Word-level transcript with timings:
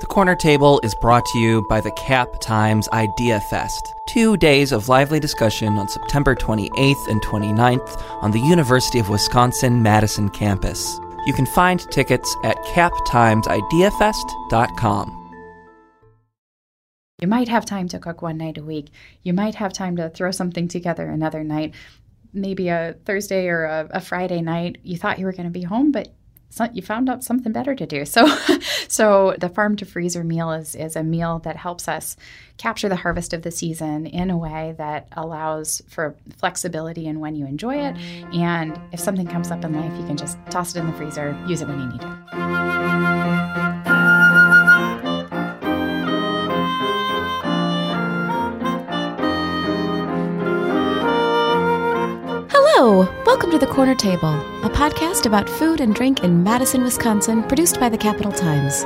The 0.00 0.06
Corner 0.06 0.34
Table 0.36 0.78
is 0.84 0.94
brought 0.94 1.26
to 1.26 1.40
you 1.40 1.66
by 1.68 1.80
the 1.80 1.90
Cap 1.90 2.38
Times 2.40 2.88
Idea 2.90 3.40
Fest. 3.40 3.92
Two 4.06 4.36
days 4.36 4.70
of 4.70 4.88
lively 4.88 5.18
discussion 5.18 5.76
on 5.76 5.88
September 5.88 6.36
28th 6.36 7.08
and 7.08 7.20
29th 7.20 8.00
on 8.22 8.30
the 8.30 8.38
University 8.38 9.00
of 9.00 9.08
Wisconsin 9.08 9.82
Madison 9.82 10.28
campus. 10.28 11.00
You 11.26 11.32
can 11.32 11.46
find 11.46 11.80
tickets 11.90 12.32
at 12.44 12.56
captimesideafest.com. 12.58 15.14
You 17.20 17.26
might 17.26 17.48
have 17.48 17.64
time 17.64 17.88
to 17.88 17.98
cook 17.98 18.22
one 18.22 18.38
night 18.38 18.56
a 18.56 18.62
week. 18.62 18.90
You 19.24 19.32
might 19.32 19.56
have 19.56 19.72
time 19.72 19.96
to 19.96 20.10
throw 20.10 20.30
something 20.30 20.68
together 20.68 21.08
another 21.08 21.42
night. 21.42 21.74
Maybe 22.32 22.68
a 22.68 22.94
Thursday 23.04 23.48
or 23.48 23.64
a, 23.64 23.88
a 23.90 24.00
Friday 24.00 24.42
night. 24.42 24.78
You 24.84 24.96
thought 24.96 25.18
you 25.18 25.26
were 25.26 25.32
going 25.32 25.48
to 25.48 25.50
be 25.50 25.64
home, 25.64 25.90
but 25.90 26.14
you 26.72 26.82
found 26.82 27.08
out 27.08 27.22
something 27.22 27.52
better 27.52 27.74
to 27.74 27.86
do. 27.86 28.04
So, 28.18 28.26
so 28.88 29.36
the 29.38 29.48
farm 29.48 29.76
to 29.76 29.84
freezer 29.84 30.24
meal 30.24 30.50
is 30.50 30.74
is 30.74 30.96
a 30.96 31.04
meal 31.04 31.38
that 31.40 31.56
helps 31.56 31.86
us 31.86 32.16
capture 32.56 32.88
the 32.88 32.96
harvest 32.96 33.32
of 33.32 33.42
the 33.42 33.50
season 33.50 34.06
in 34.06 34.30
a 34.30 34.36
way 34.36 34.74
that 34.78 35.06
allows 35.12 35.82
for 35.88 36.16
flexibility 36.38 37.06
in 37.06 37.20
when 37.20 37.36
you 37.36 37.46
enjoy 37.46 37.76
it. 37.76 37.94
Mm. 37.94 38.36
And 38.36 38.80
if 38.92 38.98
something 38.98 39.26
comes 39.26 39.50
up 39.50 39.64
in 39.64 39.74
life, 39.74 39.92
you 39.98 40.06
can 40.06 40.16
just 40.16 40.38
toss 40.50 40.74
it 40.74 40.80
in 40.80 40.86
the 40.86 40.92
freezer, 40.94 41.38
use 41.46 41.60
it 41.60 41.68
when 41.68 41.80
you 41.80 41.86
need 41.86 42.02
it. 42.02 42.77
The 53.58 53.66
Corner 53.66 53.96
Table, 53.96 54.34
a 54.62 54.70
podcast 54.70 55.26
about 55.26 55.50
food 55.50 55.80
and 55.80 55.92
drink 55.92 56.22
in 56.22 56.44
Madison, 56.44 56.84
Wisconsin, 56.84 57.42
produced 57.42 57.80
by 57.80 57.88
the 57.88 57.98
Capital 57.98 58.30
Times. 58.30 58.84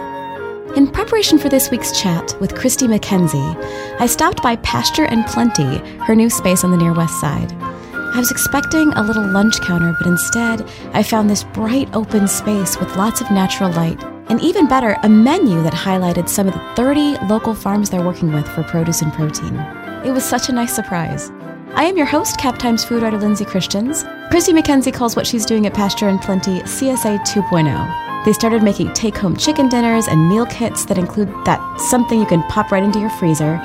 In 0.78 0.90
preparation 0.90 1.38
for 1.38 1.50
this 1.50 1.70
week's 1.70 2.00
chat 2.00 2.34
with 2.40 2.54
Christy 2.54 2.86
McKenzie, 2.86 3.54
I 4.00 4.06
stopped 4.06 4.42
by 4.42 4.56
Pasture 4.56 5.04
and 5.04 5.26
Plenty, 5.26 5.76
her 6.06 6.14
new 6.14 6.30
space 6.30 6.64
on 6.64 6.70
the 6.70 6.78
near 6.78 6.94
west 6.94 7.20
side. 7.20 7.52
I 7.92 8.18
was 8.18 8.30
expecting 8.30 8.94
a 8.94 9.02
little 9.02 9.26
lunch 9.26 9.60
counter, 9.60 9.94
but 9.98 10.06
instead, 10.06 10.66
I 10.94 11.02
found 11.02 11.28
this 11.28 11.44
bright 11.44 11.94
open 11.94 12.26
space 12.26 12.80
with 12.80 12.96
lots 12.96 13.20
of 13.20 13.30
natural 13.30 13.70
light, 13.72 14.02
and 14.30 14.40
even 14.40 14.68
better, 14.68 14.96
a 15.02 15.08
menu 15.08 15.62
that 15.64 15.74
highlighted 15.74 16.30
some 16.30 16.48
of 16.48 16.54
the 16.54 16.74
30 16.76 17.18
local 17.26 17.54
farms 17.54 17.90
they're 17.90 18.02
working 18.02 18.32
with 18.32 18.48
for 18.48 18.62
produce 18.62 19.02
and 19.02 19.12
protein. 19.12 19.54
It 20.02 20.12
was 20.12 20.24
such 20.24 20.48
a 20.48 20.52
nice 20.52 20.74
surprise. 20.74 21.30
I 21.74 21.84
am 21.84 21.96
your 21.96 22.06
host, 22.06 22.38
Cap 22.38 22.58
Times 22.58 22.84
food 22.84 23.02
writer 23.02 23.16
Lindsay 23.16 23.46
Christians. 23.46 24.04
Christy 24.30 24.52
McKenzie 24.52 24.92
calls 24.92 25.16
what 25.16 25.26
she's 25.26 25.46
doing 25.46 25.66
at 25.66 25.72
Pasture 25.72 26.08
and 26.08 26.20
Plenty 26.20 26.60
CSA 26.60 27.20
2.0. 27.20 28.24
They 28.26 28.34
started 28.34 28.62
making 28.62 28.92
take 28.92 29.16
home 29.16 29.34
chicken 29.34 29.70
dinners 29.70 30.06
and 30.06 30.28
meal 30.28 30.44
kits 30.44 30.84
that 30.84 30.98
include 30.98 31.28
that 31.46 31.80
something 31.80 32.20
you 32.20 32.26
can 32.26 32.42
pop 32.50 32.70
right 32.70 32.82
into 32.82 33.00
your 33.00 33.08
freezer. 33.10 33.58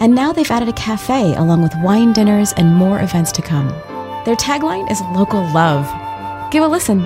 And 0.00 0.12
now 0.12 0.32
they've 0.32 0.50
added 0.50 0.68
a 0.70 0.72
cafe 0.72 1.34
along 1.36 1.62
with 1.62 1.72
wine 1.84 2.12
dinners 2.12 2.52
and 2.54 2.74
more 2.74 3.00
events 3.00 3.30
to 3.32 3.42
come. 3.42 3.68
Their 4.24 4.36
tagline 4.36 4.90
is 4.90 5.00
local 5.12 5.42
love. 5.52 5.86
Give 6.50 6.64
a 6.64 6.68
listen. 6.68 7.00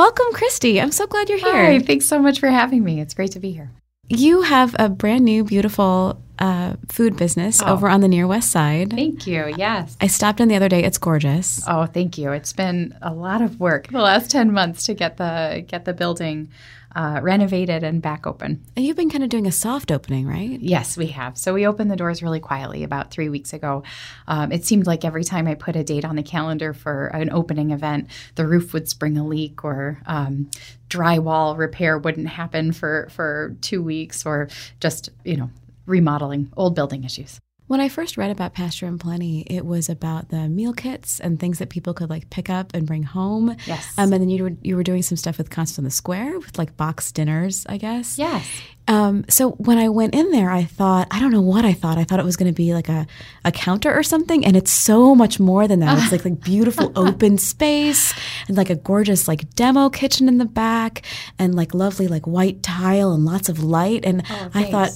Welcome, 0.00 0.32
Christy. 0.32 0.80
I'm 0.80 0.92
so 0.92 1.06
glad 1.06 1.28
you're 1.28 1.36
here. 1.36 1.52
Hi, 1.52 1.78
thanks 1.78 2.06
so 2.06 2.18
much 2.18 2.40
for 2.40 2.48
having 2.48 2.82
me. 2.82 3.02
It's 3.02 3.12
great 3.12 3.32
to 3.32 3.38
be 3.38 3.50
here. 3.52 3.70
You 4.08 4.40
have 4.40 4.74
a 4.78 4.88
brand 4.88 5.26
new, 5.26 5.44
beautiful 5.44 6.18
uh, 6.38 6.76
food 6.88 7.18
business 7.18 7.60
Oh. 7.62 7.74
over 7.74 7.86
on 7.86 8.00
the 8.00 8.08
near 8.08 8.26
west 8.26 8.50
side. 8.50 8.94
Thank 8.94 9.26
you. 9.26 9.52
Yes. 9.58 9.98
I 10.00 10.06
stopped 10.06 10.40
in 10.40 10.48
the 10.48 10.56
other 10.56 10.70
day. 10.70 10.84
It's 10.84 10.96
gorgeous. 10.96 11.62
Oh, 11.68 11.84
thank 11.84 12.16
you. 12.16 12.32
It's 12.32 12.54
been 12.54 12.96
a 13.02 13.12
lot 13.12 13.42
of 13.42 13.60
work 13.60 13.88
the 13.88 14.00
last 14.00 14.30
10 14.30 14.50
months 14.54 14.84
to 14.84 14.94
get 14.94 15.18
the 15.18 15.66
get 15.68 15.84
the 15.84 15.92
building 15.92 16.48
uh, 16.94 17.20
renovated 17.22 17.82
and 17.82 18.02
back 18.02 18.26
open. 18.26 18.62
And 18.76 18.84
you've 18.84 18.96
been 18.96 19.10
kind 19.10 19.22
of 19.22 19.30
doing 19.30 19.46
a 19.46 19.52
soft 19.52 19.92
opening, 19.92 20.26
right? 20.26 20.58
Yes, 20.60 20.96
we 20.96 21.06
have. 21.08 21.38
So 21.38 21.54
we 21.54 21.66
opened 21.66 21.90
the 21.90 21.96
doors 21.96 22.22
really 22.22 22.40
quietly 22.40 22.82
about 22.82 23.10
three 23.10 23.28
weeks 23.28 23.52
ago. 23.52 23.82
Um, 24.26 24.52
it 24.52 24.64
seemed 24.64 24.86
like 24.86 25.04
every 25.04 25.24
time 25.24 25.46
I 25.46 25.54
put 25.54 25.76
a 25.76 25.84
date 25.84 26.04
on 26.04 26.16
the 26.16 26.22
calendar 26.22 26.72
for 26.72 27.06
an 27.08 27.30
opening 27.30 27.70
event, 27.70 28.08
the 28.34 28.46
roof 28.46 28.72
would 28.72 28.88
spring 28.88 29.16
a 29.16 29.26
leak 29.26 29.64
or 29.64 30.00
um, 30.06 30.50
drywall 30.88 31.56
repair 31.56 31.98
wouldn't 31.98 32.28
happen 32.28 32.72
for 32.72 33.08
for 33.10 33.56
two 33.60 33.82
weeks, 33.82 34.26
or 34.26 34.48
just 34.80 35.10
you 35.24 35.36
know 35.36 35.50
remodeling 35.86 36.52
old 36.56 36.74
building 36.74 37.04
issues. 37.04 37.40
When 37.70 37.80
I 37.80 37.88
first 37.88 38.16
read 38.16 38.32
about 38.32 38.52
Pasture 38.52 38.86
and 38.86 38.98
Plenty, 38.98 39.42
it 39.42 39.64
was 39.64 39.88
about 39.88 40.30
the 40.30 40.48
meal 40.48 40.72
kits 40.72 41.20
and 41.20 41.38
things 41.38 41.60
that 41.60 41.68
people 41.68 41.94
could 41.94 42.10
like 42.10 42.28
pick 42.28 42.50
up 42.50 42.74
and 42.74 42.84
bring 42.84 43.04
home. 43.04 43.54
Yes. 43.64 43.94
Um, 43.96 44.12
and 44.12 44.20
then 44.20 44.28
you 44.28 44.42
were 44.42 44.52
you 44.60 44.74
were 44.74 44.82
doing 44.82 45.02
some 45.02 45.16
stuff 45.16 45.38
with 45.38 45.50
Constant 45.50 45.78
on 45.78 45.84
the 45.84 45.92
Square 45.92 46.40
with 46.40 46.58
like 46.58 46.76
box 46.76 47.12
dinners, 47.12 47.64
I 47.68 47.76
guess. 47.76 48.18
Yes. 48.18 48.44
Um, 48.88 49.24
so 49.28 49.52
when 49.52 49.78
I 49.78 49.88
went 49.88 50.16
in 50.16 50.32
there, 50.32 50.50
I 50.50 50.64
thought 50.64 51.06
I 51.12 51.20
don't 51.20 51.30
know 51.30 51.42
what 51.42 51.64
I 51.64 51.72
thought. 51.72 51.96
I 51.96 52.02
thought 52.02 52.18
it 52.18 52.24
was 52.24 52.36
going 52.36 52.52
to 52.52 52.56
be 52.56 52.74
like 52.74 52.88
a, 52.88 53.06
a 53.44 53.52
counter 53.52 53.96
or 53.96 54.02
something, 54.02 54.44
and 54.44 54.56
it's 54.56 54.72
so 54.72 55.14
much 55.14 55.38
more 55.38 55.68
than 55.68 55.78
that. 55.78 55.96
It's 55.96 56.10
like 56.10 56.24
like 56.24 56.40
beautiful 56.40 56.90
open 56.96 57.38
space 57.38 58.12
and 58.48 58.56
like 58.56 58.70
a 58.70 58.74
gorgeous 58.74 59.28
like 59.28 59.48
demo 59.54 59.90
kitchen 59.90 60.26
in 60.26 60.38
the 60.38 60.44
back, 60.44 61.02
and 61.38 61.54
like 61.54 61.72
lovely 61.72 62.08
like 62.08 62.26
white 62.26 62.64
tile 62.64 63.12
and 63.12 63.24
lots 63.24 63.48
of 63.48 63.62
light. 63.62 64.04
And 64.04 64.24
I 64.54 64.64
thought, 64.64 64.90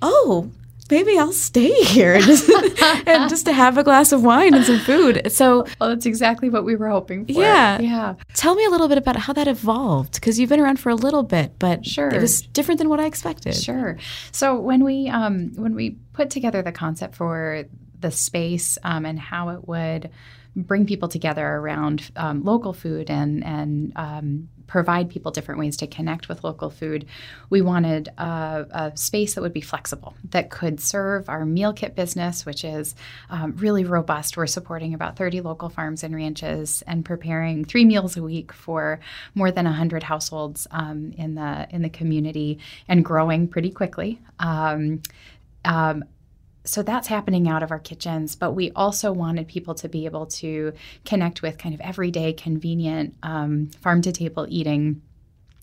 oh, 0.00 0.50
maybe 0.90 1.18
I'll 1.18 1.32
stay 1.32 1.72
here 1.84 2.14
and 2.14 2.24
just, 2.24 2.48
and 3.06 3.28
just 3.30 3.46
to 3.46 3.52
have 3.52 3.78
a 3.78 3.82
glass 3.84 4.12
of 4.12 4.22
wine 4.22 4.54
and 4.54 4.64
some 4.64 4.78
food. 4.80 5.30
So 5.32 5.66
Well, 5.80 5.90
that's 5.90 6.06
exactly 6.06 6.50
what 6.50 6.64
we 6.64 6.76
were 6.76 6.88
hoping 6.88 7.26
for. 7.26 7.32
Yeah. 7.32 7.80
Yeah. 7.80 8.14
tell 8.34 8.54
me 8.54 8.64
a 8.64 8.70
little 8.70 8.88
bit 8.88 8.98
about 8.98 9.16
how 9.16 9.32
that 9.32 9.48
evolved 9.48 10.14
because 10.14 10.38
you've 10.38 10.50
been 10.50 10.60
around 10.60 10.78
for 10.80 10.90
a 10.90 10.94
little 10.94 11.22
bit, 11.22 11.58
but 11.58 11.84
Sure. 11.86 12.08
it 12.08 12.20
was 12.20 12.42
different 12.42 12.78
than 12.78 12.88
what 12.88 13.00
I 13.00 13.06
expected. 13.06 13.54
Sure. 13.54 13.96
So 14.32 14.58
when 14.58 14.84
we 14.84 15.08
um, 15.08 15.52
when 15.56 15.74
we 15.74 15.96
put 16.12 16.30
together 16.30 16.62
the 16.62 16.72
concept 16.72 17.14
for 17.16 17.64
the 18.00 18.10
space 18.10 18.78
um, 18.82 19.06
and 19.06 19.18
how 19.18 19.48
it 19.50 19.66
would 19.66 20.10
bring 20.56 20.86
people 20.86 21.08
together 21.08 21.44
around 21.46 22.10
um, 22.16 22.44
local 22.44 22.72
food 22.72 23.10
and 23.10 23.42
and 23.44 23.92
um, 23.96 24.48
provide 24.66 25.10
people 25.10 25.30
different 25.30 25.58
ways 25.58 25.76
to 25.78 25.86
connect 25.86 26.28
with 26.28 26.44
local 26.44 26.70
food, 26.70 27.06
we 27.50 27.60
wanted 27.60 28.08
a, 28.18 28.66
a 28.70 28.92
space 28.96 29.34
that 29.34 29.40
would 29.40 29.52
be 29.52 29.60
flexible 29.60 30.14
that 30.30 30.50
could 30.50 30.80
serve 30.80 31.28
our 31.28 31.44
meal 31.44 31.72
kit 31.72 31.94
business, 31.94 32.46
which 32.46 32.64
is 32.64 32.94
um, 33.30 33.54
really 33.56 33.84
robust. 33.84 34.36
We're 34.36 34.46
supporting 34.46 34.94
about 34.94 35.16
30 35.16 35.40
local 35.40 35.68
farms 35.68 36.02
and 36.02 36.14
ranches 36.14 36.82
and 36.86 37.04
preparing 37.04 37.64
three 37.64 37.84
meals 37.84 38.16
a 38.16 38.22
week 38.22 38.52
for 38.52 39.00
more 39.34 39.50
than 39.50 39.64
100 39.64 40.02
households 40.02 40.66
um, 40.70 41.12
in 41.16 41.34
the 41.34 41.66
in 41.70 41.82
the 41.82 41.90
community 41.90 42.58
and 42.88 43.04
growing 43.04 43.48
pretty 43.48 43.70
quickly. 43.70 44.20
Um, 44.38 45.02
um, 45.64 46.04
so 46.64 46.82
that's 46.82 47.08
happening 47.08 47.48
out 47.48 47.62
of 47.62 47.70
our 47.70 47.78
kitchens, 47.78 48.34
but 48.34 48.52
we 48.52 48.70
also 48.72 49.12
wanted 49.12 49.48
people 49.48 49.74
to 49.76 49.88
be 49.88 50.06
able 50.06 50.26
to 50.26 50.72
connect 51.04 51.42
with 51.42 51.58
kind 51.58 51.74
of 51.74 51.80
everyday, 51.80 52.32
convenient 52.32 53.14
um, 53.22 53.68
farm 53.82 54.00
to 54.02 54.12
table 54.12 54.46
eating 54.48 55.02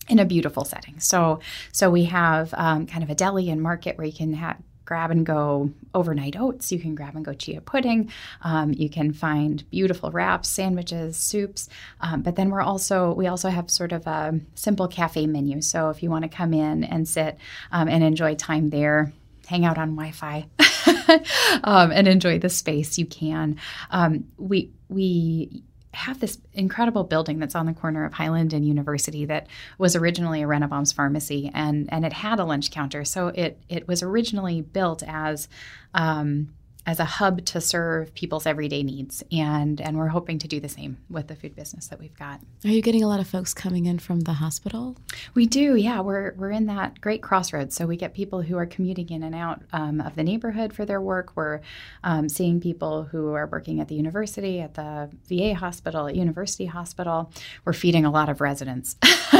in 0.08 0.18
a 0.18 0.24
beautiful 0.24 0.64
setting. 0.64 0.98
So, 1.00 1.40
so 1.72 1.90
we 1.90 2.04
have 2.04 2.54
um, 2.56 2.86
kind 2.86 3.02
of 3.02 3.10
a 3.10 3.14
deli 3.14 3.50
and 3.50 3.60
market 3.60 3.98
where 3.98 4.06
you 4.06 4.12
can 4.12 4.34
have 4.34 4.56
grab 4.84 5.10
and 5.10 5.24
go 5.24 5.70
overnight 5.94 6.36
oats. 6.38 6.72
You 6.72 6.78
can 6.78 6.94
grab 6.94 7.16
and 7.16 7.24
go 7.24 7.32
chia 7.32 7.60
pudding. 7.60 8.10
Um, 8.42 8.72
you 8.72 8.90
can 8.90 9.12
find 9.12 9.68
beautiful 9.70 10.10
wraps, 10.10 10.48
sandwiches, 10.48 11.16
soups. 11.16 11.68
Um, 12.00 12.22
but 12.22 12.36
then 12.36 12.50
we're 12.50 12.62
also 12.62 13.12
we 13.12 13.26
also 13.26 13.48
have 13.48 13.70
sort 13.70 13.92
of 13.92 14.06
a 14.06 14.38
simple 14.54 14.88
cafe 14.88 15.26
menu. 15.26 15.62
So 15.62 15.90
if 15.90 16.02
you 16.02 16.10
want 16.10 16.24
to 16.24 16.28
come 16.28 16.52
in 16.52 16.84
and 16.84 17.08
sit 17.08 17.38
um, 17.70 17.88
and 17.88 18.02
enjoy 18.02 18.34
time 18.34 18.70
there, 18.70 19.12
hang 19.46 19.64
out 19.64 19.78
on 19.78 19.96
Wi-Fi. 19.96 20.46
um, 21.64 21.92
and 21.92 22.08
enjoy 22.08 22.38
the 22.38 22.48
space 22.48 22.98
you 22.98 23.06
can. 23.06 23.58
Um, 23.90 24.24
we 24.36 24.70
we 24.88 25.62
have 25.94 26.20
this 26.20 26.38
incredible 26.54 27.04
building 27.04 27.38
that's 27.38 27.54
on 27.54 27.66
the 27.66 27.74
corner 27.74 28.04
of 28.04 28.14
Highland 28.14 28.54
and 28.54 28.66
University 28.66 29.26
that 29.26 29.46
was 29.76 29.94
originally 29.94 30.42
a 30.42 30.46
Rennebohm's 30.46 30.92
pharmacy, 30.92 31.50
and 31.52 31.92
and 31.92 32.04
it 32.04 32.12
had 32.12 32.40
a 32.40 32.44
lunch 32.44 32.70
counter. 32.70 33.04
So 33.04 33.28
it 33.28 33.58
it 33.68 33.86
was 33.86 34.02
originally 34.02 34.62
built 34.62 35.02
as 35.06 35.48
um, 35.94 36.54
as 36.84 36.98
a 36.98 37.04
hub 37.04 37.44
to 37.44 37.60
serve 37.60 38.12
people's 38.14 38.44
everyday 38.44 38.82
needs, 38.82 39.22
and 39.30 39.80
and 39.80 39.96
we're 39.96 40.08
hoping 40.08 40.38
to 40.40 40.48
do 40.48 40.58
the 40.58 40.68
same 40.68 40.96
with 41.08 41.28
the 41.28 41.36
food 41.36 41.54
business 41.54 41.86
that 41.88 42.00
we've 42.00 42.16
got. 42.18 42.40
Are 42.64 42.70
you 42.70 42.82
getting 42.82 43.04
a 43.04 43.08
lot 43.08 43.20
of 43.20 43.28
folks 43.28 43.54
coming 43.54 43.86
in 43.86 43.98
from 44.00 44.20
the 44.20 44.34
hospital? 44.34 44.96
We 45.34 45.46
do, 45.46 45.76
yeah. 45.76 46.00
We're 46.00 46.34
we're 46.36 46.50
in 46.50 46.66
that 46.66 47.00
great 47.00 47.22
crossroads. 47.22 47.76
So 47.76 47.86
we 47.86 47.96
get 47.96 48.14
people 48.14 48.42
who 48.42 48.56
are 48.56 48.66
commuting 48.66 49.10
in 49.10 49.22
and 49.22 49.34
out 49.34 49.62
um, 49.72 50.00
of 50.00 50.16
the 50.16 50.24
neighborhood 50.24 50.72
for 50.72 50.84
their 50.84 51.00
work. 51.00 51.32
We're 51.36 51.60
um, 52.02 52.28
seeing 52.28 52.60
people 52.60 53.04
who 53.04 53.32
are 53.32 53.46
working 53.46 53.80
at 53.80 53.86
the 53.86 53.94
university, 53.94 54.60
at 54.60 54.74
the 54.74 55.08
VA 55.28 55.54
hospital, 55.54 56.08
at 56.08 56.16
University 56.16 56.66
Hospital. 56.66 57.30
We're 57.64 57.74
feeding 57.74 58.04
a 58.04 58.10
lot 58.10 58.28
of 58.28 58.40
residents 58.40 58.96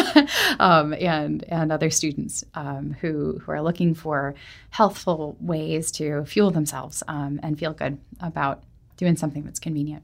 um, 0.61 0.95
and 0.95 1.43
and 1.49 1.73
other 1.73 1.91
students 1.91 2.45
um, 2.55 2.97
who 3.01 3.41
who 3.41 3.51
are 3.51 3.63
looking 3.63 3.95
for 3.95 4.35
healthful 4.71 5.37
ways 5.41 5.91
to 5.93 6.25
fuel 6.25 6.51
themselves 6.51 7.03
um, 7.39 7.41
and 7.43 7.59
feel 7.59 7.73
good 7.73 7.99
about 8.21 8.63
doing 8.97 9.17
something 9.17 9.45
that's 9.45 9.61
convenient. 9.61 10.03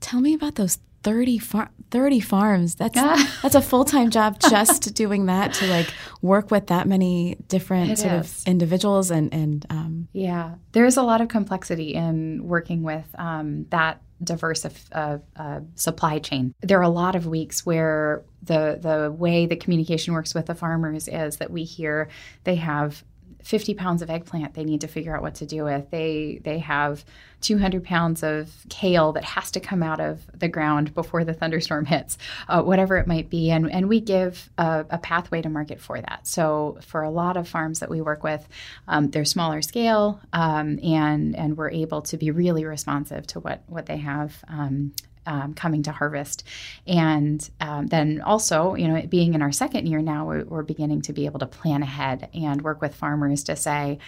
Tell 0.00 0.20
me 0.20 0.34
about 0.34 0.56
those 0.56 0.78
30 1.02 1.38
far- 1.38 1.70
30 1.90 2.20
farms. 2.20 2.74
That's 2.76 2.94
that's 3.42 3.54
a 3.54 3.60
full-time 3.60 4.10
job 4.10 4.38
just 4.40 4.94
doing 4.94 5.26
that 5.26 5.52
to 5.54 5.66
like 5.66 5.92
work 6.20 6.50
with 6.50 6.68
that 6.68 6.86
many 6.86 7.36
different 7.48 7.92
It 7.92 7.98
sort 7.98 8.14
is. 8.14 8.42
of 8.42 8.48
individuals 8.48 9.10
and 9.10 9.32
and 9.32 9.66
um, 9.70 10.08
Yeah, 10.12 10.54
there's 10.72 10.96
a 10.96 11.02
lot 11.02 11.20
of 11.20 11.28
complexity 11.28 11.94
in 11.94 12.44
working 12.44 12.82
with 12.82 13.06
um, 13.18 13.66
that 13.70 14.00
diverse 14.22 14.64
of, 14.64 14.80
uh, 14.92 15.18
uh, 15.34 15.60
supply 15.74 16.20
chain. 16.20 16.54
There 16.60 16.78
are 16.78 16.82
a 16.82 16.88
lot 16.88 17.16
of 17.16 17.26
weeks 17.26 17.66
where 17.66 18.22
the 18.42 18.78
the 18.80 19.10
way 19.10 19.46
the 19.46 19.56
communication 19.56 20.14
works 20.14 20.34
with 20.34 20.46
the 20.46 20.54
farmers 20.54 21.08
is 21.08 21.38
that 21.38 21.50
we 21.50 21.64
hear 21.64 22.08
they 22.44 22.56
have 22.56 23.04
50 23.42 23.74
pounds 23.74 24.02
of 24.02 24.10
eggplant 24.10 24.54
they 24.54 24.64
need 24.64 24.82
to 24.82 24.88
figure 24.88 25.14
out 25.16 25.22
what 25.22 25.36
to 25.36 25.46
do 25.46 25.64
with. 25.64 25.90
They 25.90 26.40
they 26.42 26.58
have 26.58 27.04
200 27.42 27.84
pounds 27.84 28.22
of 28.22 28.50
kale 28.68 29.12
that 29.12 29.24
has 29.24 29.50
to 29.50 29.60
come 29.60 29.82
out 29.82 30.00
of 30.00 30.22
the 30.38 30.48
ground 30.48 30.94
before 30.94 31.24
the 31.24 31.34
thunderstorm 31.34 31.84
hits, 31.84 32.16
uh, 32.48 32.62
whatever 32.62 32.96
it 32.96 33.06
might 33.06 33.28
be. 33.28 33.50
And, 33.50 33.70
and 33.70 33.88
we 33.88 34.00
give 34.00 34.48
a, 34.56 34.86
a 34.88 34.98
pathway 34.98 35.42
to 35.42 35.48
market 35.48 35.80
for 35.80 36.00
that. 36.00 36.26
So 36.26 36.78
for 36.80 37.02
a 37.02 37.10
lot 37.10 37.36
of 37.36 37.48
farms 37.48 37.80
that 37.80 37.90
we 37.90 38.00
work 38.00 38.22
with, 38.22 38.48
um, 38.88 39.10
they're 39.10 39.24
smaller 39.24 39.60
scale 39.60 40.20
um, 40.32 40.78
and, 40.82 41.36
and 41.36 41.56
we're 41.56 41.70
able 41.70 42.02
to 42.02 42.16
be 42.16 42.30
really 42.30 42.64
responsive 42.64 43.26
to 43.28 43.40
what, 43.40 43.62
what 43.66 43.86
they 43.86 43.98
have 43.98 44.42
um, 44.48 44.92
um, 45.26 45.54
coming 45.54 45.82
to 45.84 45.92
harvest. 45.92 46.44
And 46.86 47.48
um, 47.60 47.86
then 47.86 48.20
also, 48.20 48.74
you 48.74 48.88
know, 48.88 49.02
being 49.02 49.34
in 49.34 49.42
our 49.42 49.52
second 49.52 49.86
year 49.86 50.02
now, 50.02 50.26
we're, 50.26 50.44
we're 50.44 50.62
beginning 50.62 51.02
to 51.02 51.12
be 51.12 51.26
able 51.26 51.40
to 51.40 51.46
plan 51.46 51.82
ahead 51.82 52.28
and 52.34 52.62
work 52.62 52.80
with 52.80 52.94
farmers 52.94 53.44
to 53.44 53.56
say, 53.56 53.98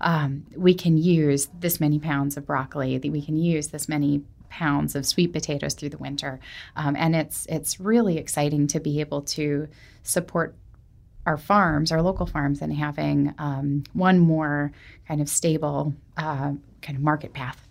um, 0.00 0.44
we 0.56 0.74
can 0.74 0.96
use 0.96 1.48
this 1.58 1.80
many 1.80 1.98
pounds 1.98 2.36
of 2.36 2.46
broccoli, 2.46 2.98
that 2.98 3.12
we 3.12 3.22
can 3.22 3.36
use 3.36 3.68
this 3.68 3.88
many 3.88 4.22
pounds 4.48 4.94
of 4.94 5.06
sweet 5.06 5.32
potatoes 5.32 5.74
through 5.74 5.88
the 5.88 5.98
winter. 5.98 6.38
Um, 6.76 6.94
and 6.96 7.16
it's 7.16 7.46
it's 7.46 7.80
really 7.80 8.18
exciting 8.18 8.66
to 8.68 8.80
be 8.80 9.00
able 9.00 9.22
to 9.22 9.68
support 10.02 10.54
our 11.24 11.38
farms, 11.38 11.92
our 11.92 12.02
local 12.02 12.26
farms, 12.26 12.60
and 12.60 12.72
having 12.74 13.34
um, 13.38 13.84
one 13.92 14.18
more 14.18 14.72
kind 15.08 15.20
of 15.20 15.28
stable 15.28 15.94
uh, 16.16 16.52
kind 16.82 16.96
of 16.96 17.00
market 17.00 17.32
path. 17.32 17.66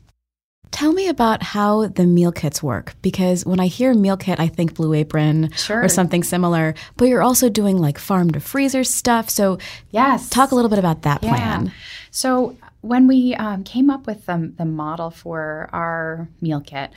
Tell 0.71 0.93
me 0.93 1.07
about 1.09 1.43
how 1.43 1.87
the 1.87 2.05
meal 2.05 2.31
kits 2.31 2.63
work 2.63 2.95
because 3.01 3.45
when 3.45 3.59
I 3.59 3.67
hear 3.67 3.93
meal 3.93 4.17
kit, 4.17 4.39
I 4.39 4.47
think 4.47 4.73
Blue 4.73 4.93
Apron 4.93 5.51
Sure. 5.51 5.83
or 5.83 5.89
something 5.89 6.23
similar. 6.23 6.73
But 6.97 7.05
you're 7.05 7.21
also 7.21 7.49
doing 7.49 7.77
like 7.77 7.97
farm 7.97 8.31
to 8.31 8.39
freezer 8.39 8.83
stuff. 8.83 9.29
So 9.29 9.57
Yes. 9.91 10.29
talk 10.29 10.51
a 10.51 10.55
little 10.55 10.69
bit 10.69 10.79
about 10.79 11.01
that 11.03 11.21
plan. 11.21 11.71
So 12.09 12.57
when 12.81 13.05
we 13.05 13.35
um, 13.35 13.63
came 13.63 13.89
up 13.89 14.07
with 14.07 14.25
the, 14.25 14.53
the 14.57 14.65
model 14.65 15.11
for 15.11 15.69
our 15.73 16.27
meal 16.39 16.61
kit, 16.61 16.91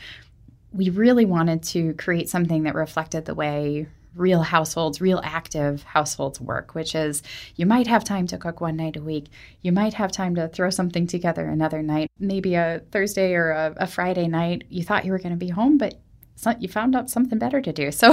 we 0.73 0.89
really 0.91 1.25
wanted 1.25 1.63
to 1.65 1.95
create 1.95 2.29
something 2.29 2.63
that 2.63 2.75
reflected 2.75 3.25
the 3.27 3.35
way 3.35 3.87
real 4.15 4.43
households, 4.43 5.01
real 5.01 5.21
active 5.25 5.83
households 5.83 6.41
work, 6.41 6.75
which 6.75 6.95
is 6.95 7.23
you 7.57 7.67
might 7.67 7.87
have 7.87 8.05
time 8.05 8.27
to 8.29 8.39
cook 8.39 8.61
one 8.61 8.77
night 8.77 8.97
a 8.97 9.03
week. 9.03 9.27
You 9.63 9.73
might 9.73 9.95
have 9.95 10.13
time 10.13 10.35
to 10.37 10.49
throw 10.49 10.71
something 10.71 11.07
together 11.07 11.47
another 11.47 11.83
night, 11.83 12.11
maybe 12.19 12.55
a 12.55 12.83
Thursday 12.91 13.35
or 13.35 13.51
a, 13.51 13.75
a 13.79 13.87
Friday 13.87 14.29
night. 14.29 14.65
You 14.69 14.85
thought 14.85 15.05
you 15.05 15.13
were 15.13 15.19
going 15.19 15.31
to 15.31 15.37
be 15.37 15.51
home, 15.51 15.79
but 15.79 16.01
you 16.59 16.69
found 16.69 16.95
out 16.95 17.11
something 17.11 17.39
better 17.39 17.61
to 17.61 17.73
do. 17.73 17.91
So, 18.05 18.13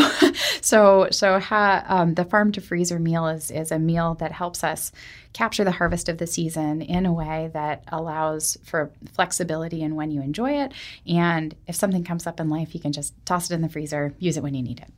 so, 0.61 1.07
so 1.11 1.39
ha, 1.39 1.83
um, 1.87 2.13
the 2.13 2.23
farm 2.23 2.51
to 2.53 2.61
freezer 2.61 2.99
meal 2.99 3.27
is 3.27 3.51
is 3.51 3.71
a 3.71 3.79
meal 3.79 4.13
that 4.15 4.31
helps 4.31 4.63
us 4.63 4.91
capture 5.33 5.63
the 5.63 5.71
harvest 5.71 6.07
of 6.07 6.17
the 6.17 6.27
season 6.27 6.81
in 6.81 7.05
a 7.05 7.13
way 7.13 7.49
that 7.53 7.83
allows 7.87 8.57
for 8.63 8.91
flexibility 9.13 9.81
in 9.81 9.95
when 9.95 10.11
you 10.11 10.21
enjoy 10.21 10.51
it. 10.51 10.71
And 11.07 11.55
if 11.67 11.75
something 11.75 12.03
comes 12.03 12.27
up 12.27 12.39
in 12.39 12.49
life, 12.49 12.73
you 12.73 12.79
can 12.79 12.91
just 12.91 13.13
toss 13.25 13.49
it 13.49 13.55
in 13.55 13.61
the 13.61 13.69
freezer, 13.69 14.13
use 14.19 14.37
it 14.37 14.43
when 14.43 14.53
you 14.53 14.61
need 14.61 14.79
it. 14.79 14.89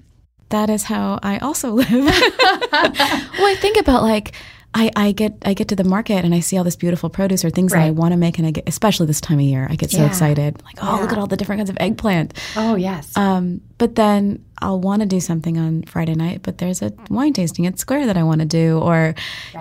That 0.53 0.69
is 0.69 0.83
how 0.83 1.17
I 1.23 1.39
also 1.39 1.71
live. 1.71 1.89
well, 1.91 2.11
I 2.13 3.55
think 3.59 3.77
about 3.77 4.03
like 4.03 4.33
I, 4.75 4.91
I 4.95 5.11
get 5.11 5.33
I 5.43 5.53
get 5.55 5.67
to 5.69 5.75
the 5.75 5.83
market 5.83 6.23
and 6.23 6.33
I 6.33 6.41
see 6.41 6.57
all 6.59 6.63
this 6.63 6.75
beautiful 6.75 7.09
produce 7.09 7.43
or 7.43 7.49
things 7.49 7.71
that 7.73 7.81
I 7.81 7.89
want 7.89 8.11
to 8.11 8.17
make 8.17 8.37
and 8.37 8.45
I 8.47 8.51
get 8.51 8.67
especially 8.67 9.07
this 9.07 9.19
time 9.21 9.39
of 9.39 9.45
year 9.45 9.67
I 9.69 9.75
get 9.75 9.89
so 9.89 9.97
Yeah. 9.97 10.05
excited. 10.07 10.61
Like 10.63 10.77
oh 10.81 10.99
look 11.01 11.11
at 11.11 11.17
all 11.17 11.25
the 11.25 11.37
different 11.37 11.59
kinds 11.59 11.69
of 11.71 11.77
eggplant. 11.79 12.33
Oh 12.55 12.75
yes, 12.75 13.15
um, 13.17 13.61
but 13.83 13.95
then 13.95 14.41
I'll 14.59 14.79
want 14.79 15.01
to 15.01 15.05
do 15.05 15.19
something 15.19 15.57
on 15.57 15.83
Friday 15.83 16.15
night 16.15 16.39
but 16.41 16.57
there's 16.59 16.81
a 16.81 16.93
wine 17.09 17.33
tasting 17.33 17.65
at 17.67 17.79
Square 17.79 18.05
that 18.05 18.15
I 18.15 18.23
want 18.23 18.39
to 18.39 18.45
do 18.45 18.79
or 18.79 19.13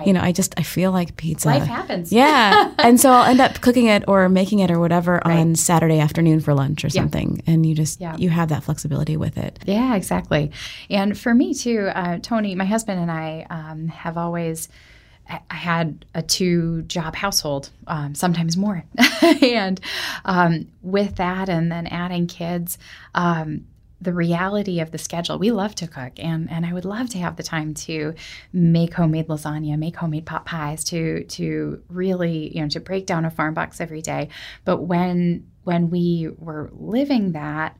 you 0.05 0.13
know 0.13 0.21
I 0.21 0.31
just 0.31 0.53
I 0.57 0.63
feel 0.63 0.93
like 0.93 1.17
pizza 1.17 1.49
life 1.49 1.63
happens. 1.63 2.13
yeah 2.13 2.71
and 2.77 2.97
so 3.01 3.11
I'll 3.11 3.25
end 3.29 3.41
up 3.41 3.59
cooking 3.59 3.87
it 3.87 4.05
or 4.07 4.29
making 4.29 4.59
it 4.59 4.71
or 4.71 4.79
whatever 4.79 5.25
on 5.27 5.55
Saturday 5.55 5.99
afternoon 5.99 6.39
for 6.39 6.53
lunch 6.53 6.85
or 6.85 6.87
Yeah. 6.87 7.01
something 7.01 7.43
and 7.47 7.65
you 7.65 7.75
just 7.75 7.99
Yeah. 7.99 8.15
you 8.15 8.29
have 8.29 8.47
that 8.47 8.63
flexibility 8.63 9.17
with 9.17 9.37
it 9.37 9.59
Yeah, 9.65 9.93
exactly. 9.95 10.51
And 10.89 11.17
for 11.17 11.33
me 11.33 11.53
too, 11.53 11.89
uh, 11.93 12.19
Tony, 12.21 12.55
my 12.55 12.65
husband 12.65 13.01
and 13.01 13.11
I 13.11 13.45
um, 13.49 13.87
have 13.89 14.15
always 14.17 14.69
I 15.29 15.39
I 15.49 15.55
had 15.55 16.05
a 16.13 16.21
two 16.21 16.83
job 16.83 17.15
household, 17.15 17.69
um, 17.87 18.15
sometimes 18.15 18.55
more. 18.57 18.83
and 19.41 19.79
um, 20.25 20.67
with 20.81 21.15
that, 21.15 21.47
and 21.49 21.71
then 21.71 21.87
adding 21.87 22.27
kids, 22.27 22.77
um, 23.15 23.65
the 24.03 24.13
reality 24.13 24.79
of 24.79 24.91
the 24.91 24.97
schedule, 24.97 25.39
we 25.39 25.51
love 25.51 25.75
to 25.75 25.87
cook, 25.87 26.13
and 26.17 26.49
and 26.51 26.65
I 26.65 26.73
would 26.73 26.85
love 26.85 27.09
to 27.09 27.17
have 27.19 27.35
the 27.35 27.43
time 27.43 27.73
to 27.75 28.13
make 28.51 28.93
homemade 28.93 29.27
lasagna, 29.27 29.77
make 29.77 29.95
homemade 29.95 30.25
pot 30.25 30.45
pies, 30.45 30.83
to 30.85 31.23
to 31.23 31.81
really 31.87 32.55
you 32.55 32.61
know 32.61 32.69
to 32.69 32.79
break 32.79 33.05
down 33.05 33.25
a 33.25 33.31
farm 33.31 33.53
box 33.53 33.79
every 33.79 34.01
day. 34.01 34.29
But 34.65 34.83
when 34.83 35.47
when 35.63 35.89
we 35.89 36.29
were 36.37 36.69
living 36.73 37.31
that, 37.31 37.77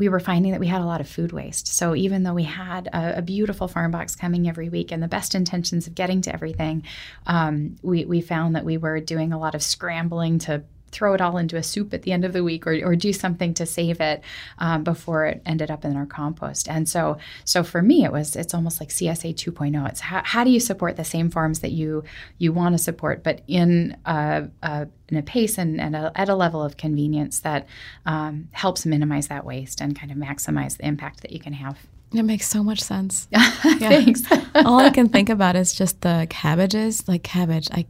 we 0.00 0.08
were 0.08 0.20
finding 0.20 0.52
that 0.52 0.60
we 0.60 0.66
had 0.66 0.80
a 0.80 0.86
lot 0.86 1.00
of 1.00 1.08
food 1.08 1.32
waste. 1.32 1.66
So 1.66 1.94
even 1.94 2.22
though 2.22 2.34
we 2.34 2.44
had 2.44 2.88
a, 2.88 3.18
a 3.18 3.22
beautiful 3.22 3.68
farm 3.68 3.90
box 3.90 4.16
coming 4.16 4.48
every 4.48 4.70
week 4.70 4.92
and 4.92 5.02
the 5.02 5.08
best 5.08 5.34
intentions 5.34 5.86
of 5.86 5.94
getting 5.94 6.22
to 6.22 6.32
everything, 6.32 6.84
um, 7.26 7.76
we, 7.82 8.06
we 8.06 8.22
found 8.22 8.56
that 8.56 8.64
we 8.64 8.78
were 8.78 8.98
doing 8.98 9.32
a 9.32 9.38
lot 9.38 9.54
of 9.54 9.62
scrambling 9.62 10.38
to 10.40 10.64
throw 10.92 11.14
it 11.14 11.20
all 11.20 11.38
into 11.38 11.56
a 11.56 11.62
soup 11.62 11.92
at 11.94 12.02
the 12.02 12.12
end 12.12 12.24
of 12.24 12.32
the 12.32 12.44
week 12.44 12.66
or, 12.66 12.72
or 12.84 12.96
do 12.96 13.12
something 13.12 13.54
to 13.54 13.66
save 13.66 14.00
it 14.00 14.22
um, 14.58 14.84
before 14.84 15.26
it 15.26 15.42
ended 15.46 15.70
up 15.70 15.84
in 15.84 15.96
our 15.96 16.06
compost. 16.06 16.68
And 16.68 16.88
so 16.88 17.18
so 17.44 17.62
for 17.62 17.82
me 17.82 18.04
it 18.04 18.12
was 18.12 18.36
it's 18.36 18.54
almost 18.54 18.80
like 18.80 18.90
CSA 18.90 19.34
2.0. 19.34 19.88
It's 19.88 20.00
how, 20.00 20.22
how 20.24 20.44
do 20.44 20.50
you 20.50 20.60
support 20.60 20.96
the 20.96 21.04
same 21.04 21.30
farms 21.30 21.60
that 21.60 21.72
you 21.72 22.04
you 22.38 22.52
want 22.52 22.74
to 22.74 22.78
support, 22.78 23.22
but 23.22 23.42
in 23.46 23.96
a, 24.04 24.48
a 24.62 24.88
in 25.08 25.16
a 25.16 25.22
pace 25.22 25.58
and, 25.58 25.80
and 25.80 25.96
a, 25.96 26.12
at 26.14 26.28
a 26.28 26.34
level 26.34 26.62
of 26.62 26.76
convenience 26.76 27.40
that 27.40 27.66
um, 28.06 28.48
helps 28.52 28.86
minimize 28.86 29.28
that 29.28 29.44
waste 29.44 29.80
and 29.80 29.98
kind 29.98 30.12
of 30.12 30.18
maximize 30.18 30.76
the 30.76 30.86
impact 30.86 31.22
that 31.22 31.32
you 31.32 31.40
can 31.40 31.52
have. 31.52 31.78
it 32.12 32.22
makes 32.22 32.46
so 32.48 32.62
much 32.62 32.80
sense 32.80 33.26
Thanks. 33.78 34.22
all 34.54 34.78
I 34.78 34.90
can 34.90 35.08
think 35.08 35.28
about 35.28 35.56
is 35.56 35.72
just 35.72 36.00
the 36.02 36.26
cabbages, 36.30 37.06
like 37.08 37.22
cabbage. 37.22 37.68
I 37.72 37.86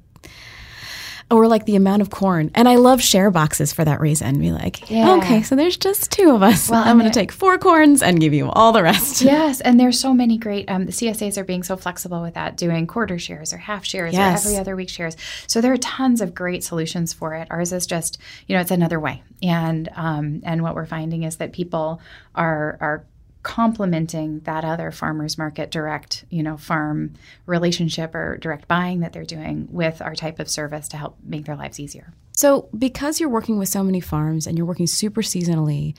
or 1.30 1.46
like 1.46 1.64
the 1.66 1.76
amount 1.76 2.02
of 2.02 2.10
corn. 2.10 2.50
And 2.54 2.68
I 2.68 2.75
love 2.76 3.00
share 3.00 3.30
boxes 3.30 3.72
for 3.72 3.84
that 3.84 4.00
reason. 4.00 4.38
Be 4.40 4.52
like, 4.52 4.90
Yeah. 4.90 5.14
okay, 5.16 5.42
so 5.42 5.54
there's 5.56 5.76
just 5.76 6.10
two 6.10 6.34
of 6.34 6.42
us. 6.42 6.68
Well, 6.68 6.82
I'm 6.82 6.99
going 6.99 7.10
to 7.10 7.18
take 7.18 7.30
four 7.32 7.56
corns 7.58 8.02
and 8.02 8.20
give 8.20 8.34
you 8.34 8.50
all 8.50 8.72
the 8.72 8.82
rest. 8.82 9.22
yes, 9.22 9.60
and 9.60 9.78
there's 9.78 9.99
so 10.00 10.12
many 10.12 10.38
great. 10.38 10.68
Um, 10.70 10.87
the 10.87 10.92
CSAs 10.92 11.37
are 11.38 11.44
being 11.44 11.62
so 11.62 11.76
flexible 11.76 12.22
with 12.22 12.34
that, 12.34 12.56
doing 12.56 12.87
quarter 12.87 13.18
shares 13.18 13.52
or 13.52 13.58
half 13.58 13.84
shares 13.84 14.12
Yes. 14.14 14.44
or 14.44 14.49
every 14.49 14.58
other 14.60 14.76
week 14.76 14.88
shares. 14.88 15.16
So 15.46 15.60
there 15.60 15.72
are 15.72 15.76
tons 15.78 16.20
of 16.20 16.34
great 16.34 16.64
solutions 16.64 17.12
for 17.12 17.34
it. 17.34 17.49
Ours 17.50 17.72
is 17.72 17.87
just, 17.87 18.18
you 18.46 18.54
know, 18.56 18.60
it's 18.60 18.70
another 18.70 18.99
way. 18.99 19.22
And 19.42 19.88
um, 19.94 20.40
and 20.44 20.62
what 20.62 20.75
we're 20.75 20.87
finding 20.87 21.22
is 21.22 21.37
that 21.37 21.52
people 21.52 22.00
are 22.34 22.76
are 22.80 23.04
complementing 23.42 24.40
that 24.40 24.64
other 24.64 24.90
farmers 24.90 25.38
market 25.38 25.70
direct 25.70 26.25
you 26.30 26.42
know 26.42 26.56
farm 26.56 27.12
relationship 27.47 28.14
or 28.14 28.37
direct 28.38 28.68
buying 28.68 29.00
that 29.00 29.12
they're 29.12 29.25
doing 29.25 29.66
with 29.70 30.02
our 30.02 30.14
type 30.14 30.38
of 30.38 30.49
service 30.49 30.88
to 30.88 30.97
help 30.97 31.16
make 31.25 31.47
their 31.47 31.56
lives 31.56 31.80
easier 31.80 32.12
So, 32.40 32.70
because 32.76 33.20
you're 33.20 33.28
working 33.28 33.59
with 33.59 33.68
so 33.68 33.82
many 33.82 34.00
farms 34.00 34.47
and 34.47 34.56
you're 34.56 34.66
working 34.66 34.87
super 34.87 35.20
seasonally, 35.20 35.94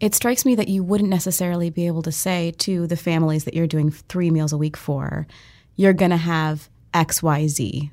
it 0.00 0.16
strikes 0.16 0.44
me 0.44 0.56
that 0.56 0.66
you 0.66 0.82
wouldn't 0.82 1.10
necessarily 1.10 1.70
be 1.70 1.86
able 1.86 2.02
to 2.02 2.10
say 2.10 2.50
to 2.58 2.88
the 2.88 2.96
families 2.96 3.44
that 3.44 3.54
you're 3.54 3.68
doing 3.68 3.92
three 3.92 4.32
meals 4.32 4.52
a 4.52 4.58
week 4.58 4.76
for, 4.76 5.28
you're 5.76 5.92
going 5.92 6.10
to 6.10 6.16
have 6.16 6.68
X, 6.92 7.22
Y, 7.22 7.46
Z. 7.46 7.92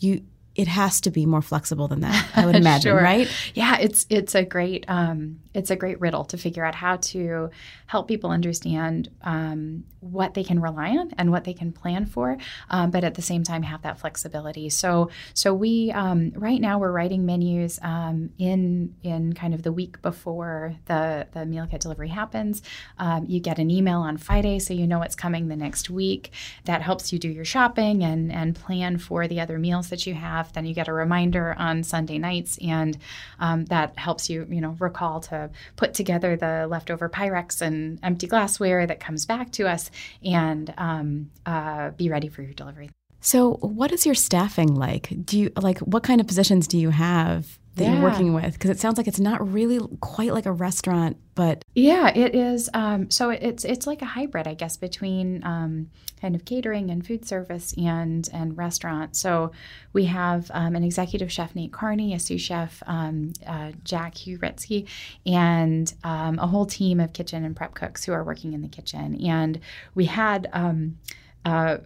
You, 0.00 0.22
it 0.56 0.68
has 0.68 1.00
to 1.02 1.10
be 1.10 1.26
more 1.26 1.42
flexible 1.42 1.86
than 1.88 2.00
that. 2.00 2.28
I 2.34 2.46
would 2.46 2.56
imagine, 2.64 2.90
Sure. 2.92 3.00
right? 3.02 3.28
Yeah, 3.54 3.76
it's 3.78 4.06
it's 4.10 4.34
a 4.34 4.44
great 4.44 4.84
um, 4.88 5.40
it's 5.54 5.70
a 5.70 5.76
great 5.76 6.00
riddle 6.00 6.24
to 6.26 6.36
figure 6.38 6.64
out 6.64 6.74
how 6.74 6.96
to 6.96 7.50
help 7.86 8.08
people 8.08 8.30
understand 8.30 9.08
um, 9.22 9.84
what 10.00 10.34
they 10.34 10.42
can 10.42 10.60
rely 10.60 10.90
on 10.90 11.12
and 11.18 11.30
what 11.30 11.44
they 11.44 11.52
can 11.54 11.72
plan 11.72 12.04
for, 12.06 12.36
um, 12.70 12.90
but 12.90 13.04
at 13.04 13.14
the 13.14 13.22
same 13.22 13.42
time 13.44 13.62
have 13.62 13.82
that 13.82 13.98
flexibility. 13.98 14.68
So 14.70 15.10
so 15.34 15.52
we 15.54 15.92
um, 15.92 16.32
right 16.34 16.60
now 16.60 16.78
we're 16.78 16.92
writing 16.92 17.26
menus 17.26 17.78
um, 17.82 18.30
in 18.38 18.94
in 19.02 19.32
kind 19.34 19.54
of 19.54 19.62
the 19.62 19.72
week 19.72 20.00
before 20.02 20.74
the 20.86 21.26
the 21.32 21.44
meal 21.46 21.66
kit 21.70 21.80
delivery 21.82 22.08
happens. 22.08 22.62
Um, 22.98 23.26
you 23.28 23.40
get 23.40 23.58
an 23.58 23.70
email 23.70 24.00
on 24.00 24.16
Friday, 24.16 24.58
so 24.58 24.72
you 24.74 24.86
know 24.86 24.98
what's 25.00 25.14
coming 25.14 25.48
the 25.48 25.56
next 25.56 25.90
week. 25.90 26.32
That 26.64 26.82
helps 26.82 27.12
you 27.12 27.18
do 27.18 27.28
your 27.28 27.44
shopping 27.44 28.02
and 28.02 28.32
and 28.32 28.54
plan 28.54 28.98
for 28.98 29.28
the 29.28 29.40
other 29.40 29.58
meals 29.58 29.88
that 29.90 30.06
you 30.06 30.14
have. 30.14 30.45
Stuff, 30.46 30.54
then 30.54 30.66
you 30.66 30.74
get 30.74 30.88
a 30.88 30.92
reminder 30.92 31.54
on 31.58 31.82
Sunday 31.82 32.18
nights, 32.18 32.58
and 32.62 32.96
um, 33.38 33.64
that 33.66 33.98
helps 33.98 34.30
you, 34.30 34.46
you 34.48 34.60
know, 34.60 34.76
recall 34.78 35.20
to 35.20 35.50
put 35.76 35.94
together 35.94 36.36
the 36.36 36.66
leftover 36.68 37.08
Pyrex 37.08 37.60
and 37.60 37.98
empty 38.02 38.26
glassware 38.26 38.86
that 38.86 39.00
comes 39.00 39.26
back 39.26 39.52
to 39.52 39.68
us, 39.68 39.90
and 40.24 40.72
um, 40.78 41.30
uh, 41.44 41.90
be 41.90 42.08
ready 42.08 42.28
for 42.28 42.42
your 42.42 42.52
delivery. 42.52 42.90
So, 43.20 43.54
what 43.54 43.92
is 43.92 44.06
your 44.06 44.14
staffing 44.14 44.74
like? 44.74 45.12
Do 45.24 45.38
you 45.38 45.50
like 45.56 45.78
what 45.80 46.02
kind 46.02 46.20
of 46.20 46.26
positions 46.26 46.68
do 46.68 46.78
you 46.78 46.90
have 46.90 47.58
that 47.76 47.84
yeah. 47.84 47.92
you're 47.92 48.02
working 48.02 48.32
with? 48.32 48.54
Because 48.54 48.70
it 48.70 48.80
sounds 48.80 48.96
like 48.96 49.06
it's 49.06 49.20
not 49.20 49.52
really 49.52 49.78
quite 50.00 50.32
like 50.32 50.46
a 50.46 50.52
restaurant, 50.52 51.18
but 51.34 51.62
yeah, 51.74 52.08
it 52.08 52.34
is. 52.34 52.70
Um, 52.72 53.10
so 53.10 53.30
it's 53.30 53.64
it's 53.64 53.86
like 53.86 54.00
a 54.00 54.06
hybrid, 54.06 54.48
I 54.48 54.54
guess, 54.54 54.78
between 54.78 55.44
um, 55.44 55.90
kind 56.20 56.34
of 56.34 56.46
catering 56.46 56.90
and 56.90 57.06
food 57.06 57.26
service 57.26 57.74
and 57.76 58.28
and 58.32 58.56
restaurant. 58.56 59.14
So 59.14 59.52
we 59.92 60.06
have 60.06 60.50
um, 60.54 60.74
an 60.74 60.84
executive 60.84 61.30
chef, 61.30 61.54
Nate 61.54 61.72
Carney, 61.72 62.14
a 62.14 62.18
sous 62.18 62.40
chef, 62.40 62.82
um, 62.86 63.34
uh, 63.46 63.72
Jack 63.84 64.14
Huretsky, 64.14 64.88
and 65.26 65.92
um, 66.02 66.38
a 66.38 66.46
whole 66.46 66.66
team 66.66 66.98
of 66.98 67.12
kitchen 67.12 67.44
and 67.44 67.54
prep 67.54 67.74
cooks 67.74 68.04
who 68.04 68.12
are 68.12 68.24
working 68.24 68.54
in 68.54 68.62
the 68.62 68.68
kitchen. 68.68 69.22
And 69.22 69.60
we 69.94 70.06
had. 70.06 70.48
Um, 70.52 70.98
uh, 71.44 71.78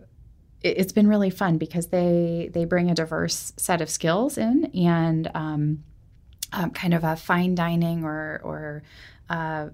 it's 0.63 0.93
been 0.93 1.09
really 1.09 1.31
fun 1.31 1.59
because 1.59 1.89
they 1.89 2.51
they 2.53 2.65
bring 2.65 2.91
a 2.91 2.95
diverse 2.95 3.53
set 3.57 3.81
of 3.81 3.89
skills 3.89 4.37
in 4.37 4.67
and 4.75 5.31
um, 5.35 5.85
um, 6.53 6.71
kind 6.71 6.95
of 6.95 7.05
a 7.05 7.17
fine 7.17 7.55
dining 7.55 8.05
or 8.05 8.41
or 8.45 8.83
uh, 9.29 9.69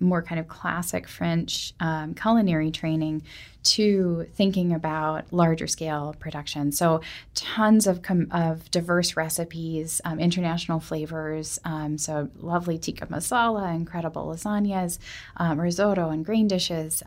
more 0.00 0.22
kind 0.22 0.40
of 0.40 0.48
classic 0.48 1.08
French 1.08 1.72
um, 1.80 2.14
culinary 2.14 2.70
training 2.70 3.22
to 3.62 4.26
thinking 4.34 4.72
about 4.72 5.32
larger 5.32 5.66
scale 5.66 6.14
production. 6.18 6.72
So, 6.72 7.00
tons 7.34 7.86
of, 7.86 8.02
com- 8.02 8.28
of 8.30 8.70
diverse 8.70 9.16
recipes, 9.16 10.00
um, 10.04 10.18
international 10.20 10.80
flavors. 10.80 11.58
Um, 11.64 11.96
so, 11.96 12.28
lovely 12.36 12.78
tikka 12.78 13.06
masala, 13.06 13.74
incredible 13.74 14.26
lasagnas, 14.26 14.98
um, 15.36 15.60
risotto, 15.60 16.10
and 16.10 16.24
grain 16.24 16.48
dishes. 16.48 17.02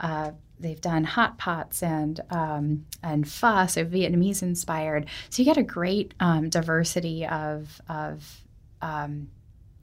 Uh, 0.00 0.32
they've 0.60 0.80
done 0.80 1.04
hot 1.04 1.38
pots 1.38 1.82
and 1.82 2.20
um, 2.30 2.86
and 3.02 3.28
pho, 3.28 3.66
so 3.66 3.84
Vietnamese 3.84 4.42
inspired. 4.42 5.06
So 5.30 5.42
you 5.42 5.44
get 5.44 5.56
a 5.56 5.62
great 5.62 6.14
um, 6.20 6.48
diversity 6.48 7.26
of 7.26 7.80
of 7.88 8.42
um, 8.82 9.28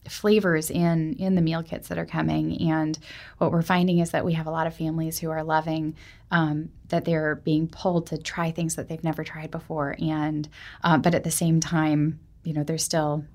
flavors 0.07 0.69
in 0.69 1.15
in 1.15 1.35
the 1.35 1.41
meal 1.41 1.63
kits 1.63 1.87
that 1.87 1.97
are 1.97 2.05
coming. 2.05 2.69
And 2.69 2.97
what 3.37 3.51
we're 3.51 3.61
finding 3.61 3.99
is 3.99 4.11
that 4.11 4.25
we 4.25 4.33
have 4.33 4.47
a 4.47 4.51
lot 4.51 4.67
of 4.67 4.75
families 4.75 5.19
who 5.19 5.29
are 5.29 5.43
loving 5.43 5.95
um, 6.31 6.69
that 6.89 7.05
they're 7.05 7.35
being 7.35 7.67
pulled 7.67 8.07
to 8.07 8.17
try 8.17 8.51
things 8.51 8.75
that 8.75 8.87
they've 8.87 9.03
never 9.03 9.23
tried 9.23 9.51
before. 9.51 9.95
And 9.99 10.47
uh, 10.83 10.97
but 10.97 11.15
at 11.15 11.23
the 11.23 11.31
same 11.31 11.59
time, 11.59 12.19
you 12.43 12.53
know, 12.53 12.63
there's 12.63 12.83
still 12.83 13.25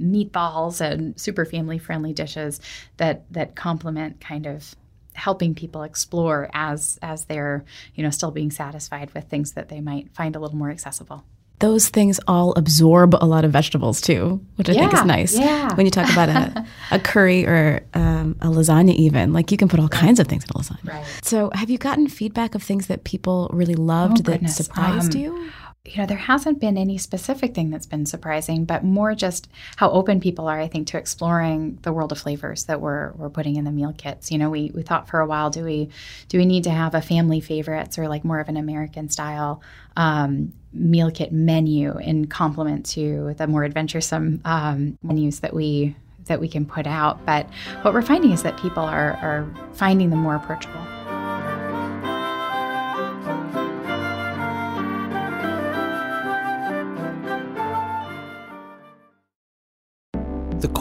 meatballs 0.00 0.80
and 0.80 1.18
super 1.18 1.44
family 1.46 1.78
friendly 1.78 2.12
dishes 2.12 2.60
that 2.98 3.24
that 3.32 3.56
complement 3.56 4.20
kind 4.20 4.46
of 4.46 4.74
helping 5.16 5.54
people 5.54 5.82
explore 5.82 6.48
as 6.52 6.98
as 7.02 7.24
they're 7.24 7.64
you 7.94 8.02
know 8.02 8.10
still 8.10 8.30
being 8.30 8.50
satisfied 8.50 9.12
with 9.14 9.24
things 9.24 9.52
that 9.52 9.68
they 9.68 9.80
might 9.80 10.12
find 10.14 10.36
a 10.36 10.38
little 10.38 10.56
more 10.56 10.70
accessible 10.70 11.24
those 11.58 11.88
things 11.88 12.20
all 12.28 12.52
absorb 12.56 13.14
a 13.14 13.24
lot 13.24 13.44
of 13.44 13.50
vegetables 13.50 14.00
too, 14.00 14.44
which 14.56 14.68
I 14.68 14.72
yeah, 14.72 14.80
think 14.80 14.94
is 14.94 15.04
nice. 15.04 15.38
Yeah. 15.38 15.74
When 15.74 15.86
you 15.86 15.90
talk 15.90 16.10
about 16.12 16.28
a, 16.28 16.66
a 16.90 16.98
curry 16.98 17.46
or 17.46 17.80
um, 17.94 18.36
a 18.40 18.48
lasagna, 18.48 18.94
even 18.94 19.32
like 19.32 19.50
you 19.50 19.56
can 19.56 19.68
put 19.68 19.80
all 19.80 19.88
kinds 19.88 20.20
of 20.20 20.26
things 20.26 20.44
in 20.44 20.50
a 20.50 20.52
lasagna. 20.52 20.92
Right. 20.92 21.20
So, 21.22 21.50
have 21.54 21.70
you 21.70 21.78
gotten 21.78 22.08
feedback 22.08 22.54
of 22.54 22.62
things 22.62 22.88
that 22.88 23.04
people 23.04 23.48
really 23.52 23.74
loved 23.74 24.18
oh, 24.28 24.32
that 24.32 24.50
surprised 24.50 25.14
um, 25.14 25.20
you? 25.20 25.50
You 25.88 25.98
know, 25.98 26.06
there 26.06 26.16
hasn't 26.16 26.60
been 26.60 26.76
any 26.76 26.98
specific 26.98 27.54
thing 27.54 27.70
that's 27.70 27.86
been 27.86 28.06
surprising, 28.06 28.64
but 28.64 28.84
more 28.84 29.14
just 29.14 29.48
how 29.76 29.90
open 29.90 30.20
people 30.20 30.48
are, 30.48 30.60
I 30.60 30.68
think, 30.68 30.86
to 30.88 30.98
exploring 30.98 31.78
the 31.82 31.92
world 31.92 32.12
of 32.12 32.18
flavors 32.18 32.64
that 32.64 32.80
we're, 32.80 33.12
we're 33.12 33.30
putting 33.30 33.56
in 33.56 33.64
the 33.64 33.70
meal 33.70 33.94
kits. 33.96 34.30
You 34.30 34.38
know, 34.38 34.50
we, 34.50 34.70
we 34.74 34.82
thought 34.82 35.08
for 35.08 35.20
a 35.20 35.26
while, 35.26 35.50
do 35.50 35.64
we 35.64 35.88
do 36.28 36.38
we 36.38 36.46
need 36.46 36.64
to 36.64 36.70
have 36.70 36.94
a 36.94 37.02
family 37.02 37.40
favorites 37.40 37.98
or 37.98 38.08
like 38.08 38.24
more 38.24 38.40
of 38.40 38.48
an 38.48 38.56
American 38.56 39.08
style 39.08 39.62
um, 39.96 40.52
meal 40.72 41.10
kit 41.10 41.32
menu 41.32 41.98
in 41.98 42.26
complement 42.26 42.86
to 42.86 43.34
the 43.38 43.46
more 43.46 43.64
adventuresome 43.64 44.40
um, 44.44 44.98
menus 45.02 45.40
that 45.40 45.54
we 45.54 45.96
that 46.26 46.40
we 46.40 46.48
can 46.48 46.66
put 46.66 46.86
out? 46.86 47.24
But 47.24 47.48
what 47.82 47.94
we're 47.94 48.02
finding 48.02 48.32
is 48.32 48.42
that 48.42 48.58
people 48.58 48.82
are, 48.82 49.12
are 49.22 49.48
finding 49.74 50.10
them 50.10 50.18
more 50.20 50.34
approachable. 50.34 50.95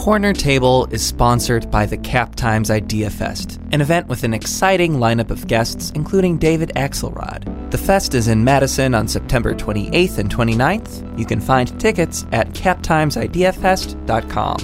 Corner 0.05 0.33
Table 0.33 0.88
is 0.91 1.03
sponsored 1.03 1.71
by 1.71 1.88
the 1.88 1.97
Cap 1.97 2.35
Times 2.35 2.69
Idea 2.69 3.09
Fest, 3.09 3.59
an 3.71 3.81
event 3.81 4.07
with 4.07 4.24
an 4.24 4.35
exciting 4.35 4.97
lineup 4.97 5.31
of 5.31 5.47
guests, 5.47 5.91
including 5.95 6.38
David 6.38 6.71
Axelrod. 6.75 7.71
The 7.71 7.79
fest 7.79 8.13
is 8.13 8.27
in 8.27 8.43
Madison 8.43 8.93
on 8.93 9.07
September 9.07 9.55
28th 9.55 10.19
and 10.19 10.29
29th. 10.29 11.19
You 11.19 11.25
can 11.25 11.41
find 11.41 11.79
tickets 11.79 12.24
at 12.31 12.50
captimesideafest.com. 12.50 14.57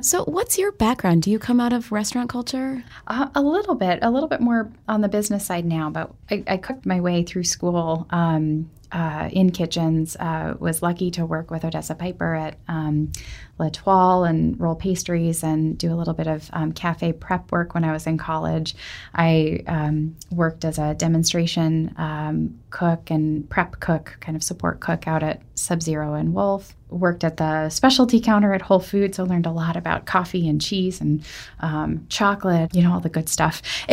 So, 0.00 0.22
what's 0.26 0.56
your 0.56 0.70
background? 0.70 1.22
Do 1.22 1.32
you 1.32 1.40
come 1.40 1.58
out 1.58 1.72
of 1.72 1.90
restaurant 1.90 2.30
culture? 2.30 2.84
Uh, 3.08 3.28
a 3.34 3.42
little 3.42 3.74
bit, 3.74 3.98
a 4.02 4.10
little 4.12 4.28
bit 4.28 4.40
more 4.40 4.70
on 4.86 5.00
the 5.00 5.08
business 5.08 5.44
side 5.44 5.64
now, 5.64 5.90
but 5.90 6.14
I, 6.30 6.44
I 6.46 6.58
cooked 6.58 6.86
my 6.86 7.00
way 7.00 7.24
through 7.24 7.42
school 7.42 8.06
um, 8.10 8.70
uh, 8.92 9.28
in 9.32 9.50
kitchens. 9.50 10.16
Uh, 10.16 10.54
was 10.58 10.82
lucky 10.82 11.10
to 11.12 11.24
work 11.24 11.50
with 11.50 11.64
Odessa 11.64 11.94
Piper 11.94 12.34
at 12.34 12.58
um, 12.68 13.10
L'Etoile 13.58 14.24
and 14.24 14.58
roll 14.60 14.74
pastries 14.74 15.42
and 15.42 15.78
do 15.78 15.92
a 15.92 15.96
little 15.96 16.14
bit 16.14 16.26
of 16.26 16.48
um, 16.52 16.72
cafe 16.72 17.12
prep 17.12 17.50
work 17.50 17.74
when 17.74 17.84
I 17.84 17.92
was 17.92 18.06
in 18.06 18.18
college. 18.18 18.74
I 19.14 19.62
um, 19.66 20.16
worked 20.30 20.64
as 20.64 20.78
a 20.78 20.94
demonstration 20.94 21.94
um, 21.96 22.58
cook 22.70 23.10
and 23.10 23.48
prep 23.48 23.80
cook, 23.80 24.16
kind 24.20 24.36
of 24.36 24.42
support 24.42 24.80
cook 24.80 25.06
out 25.06 25.22
at 25.22 25.42
Sub 25.54 25.82
Zero 25.82 26.14
and 26.14 26.34
Wolf 26.34 26.74
worked 26.92 27.24
at 27.24 27.38
the 27.38 27.68
specialty 27.70 28.20
counter 28.20 28.52
at 28.52 28.62
Whole 28.62 28.80
Foods. 28.80 29.18
I 29.18 29.22
learned 29.22 29.46
a 29.46 29.50
lot 29.50 29.76
about 29.76 30.06
coffee 30.06 30.48
and 30.48 30.60
cheese 30.60 31.00
and 31.00 31.24
um, 31.60 32.06
chocolate, 32.08 32.74
you 32.74 32.82
know, 32.82 32.92
all 32.92 33.00
the 33.00 33.08
good 33.08 33.28
stuff. 33.28 33.62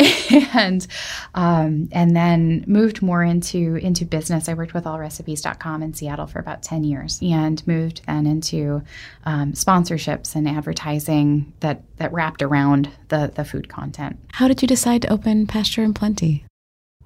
and 0.54 0.86
um, 1.34 1.88
and 1.92 2.14
then 2.14 2.64
moved 2.66 3.02
more 3.02 3.22
into 3.22 3.76
into 3.76 4.04
business. 4.04 4.48
I 4.48 4.54
worked 4.54 4.74
with 4.74 4.86
AllRecipes.com 4.90 5.82
in 5.82 5.94
Seattle 5.94 6.26
for 6.26 6.38
about 6.38 6.62
ten 6.62 6.84
years, 6.84 7.18
and 7.22 7.66
moved 7.66 8.02
then 8.06 8.26
into 8.26 8.82
um, 9.24 9.52
sponsorships 9.52 10.34
and 10.34 10.48
advertising 10.48 11.52
that 11.60 11.82
that 11.96 12.12
wrapped 12.12 12.42
around 12.42 12.90
the 13.08 13.32
the 13.34 13.44
food 13.44 13.68
content. 13.68 14.18
How 14.32 14.48
did 14.48 14.62
you 14.62 14.68
decide 14.68 15.02
to 15.02 15.12
open 15.12 15.46
Pasture 15.46 15.82
and 15.82 15.94
Plenty? 15.94 16.44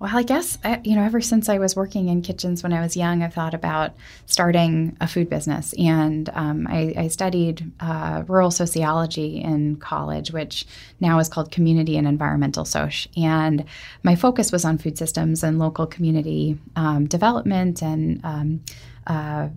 Well, 0.01 0.11
I 0.13 0.25
guess, 0.25 0.59
you 0.83 0.97
know, 0.97 1.05
ever 1.05 1.21
since 1.21 1.49
I 1.49 1.59
was 1.59 1.77
working 1.77 2.09
in 2.09 2.21
kitchens 2.21 2.65
when 2.65 2.73
I 2.73 2.81
was 2.81 2.97
young, 2.97 3.23
I 3.23 3.29
thought 3.29 3.55
about 3.55 3.95
starting 4.27 4.97
a 5.01 5.07
food 5.07 5.31
business. 5.31 5.73
And 5.75 6.29
um, 6.35 6.67
I, 6.69 6.95
I, 6.97 7.09
studied 7.09 7.71
uh, 7.79 8.25
rural 8.27 8.51
sociology 8.51 9.41
in 9.41 9.77
college, 9.77 10.33
which 10.33 10.67
now 10.99 11.21
is 11.21 11.29
called 11.29 11.53
community 11.53 11.97
and 11.97 12.09
environmental 12.09 12.65
soc. 12.65 12.93
And 13.17 13.65
my 14.03 14.17
focus 14.17 14.51
was 14.51 14.65
on 14.65 14.79
food 14.79 14.99
systems 14.99 15.45
and 15.45 15.61
local 15.61 15.87
community 15.87 16.59
um, 16.75 17.07
development 17.07 17.81
and 17.81 18.21
um, 18.25 18.65
uh, 19.07 19.49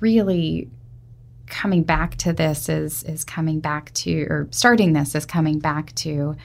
really 0.00 0.70
coming 1.46 1.82
back 1.82 2.16
to 2.16 2.32
this 2.32 2.68
is 2.68 3.02
is 3.02 3.24
coming 3.24 3.58
back 3.58 3.92
to 3.92 4.22
or 4.30 4.46
starting 4.52 4.92
this 4.92 5.14
is 5.16 5.26
coming 5.26 5.58
back 5.58 5.92
to 5.96 6.36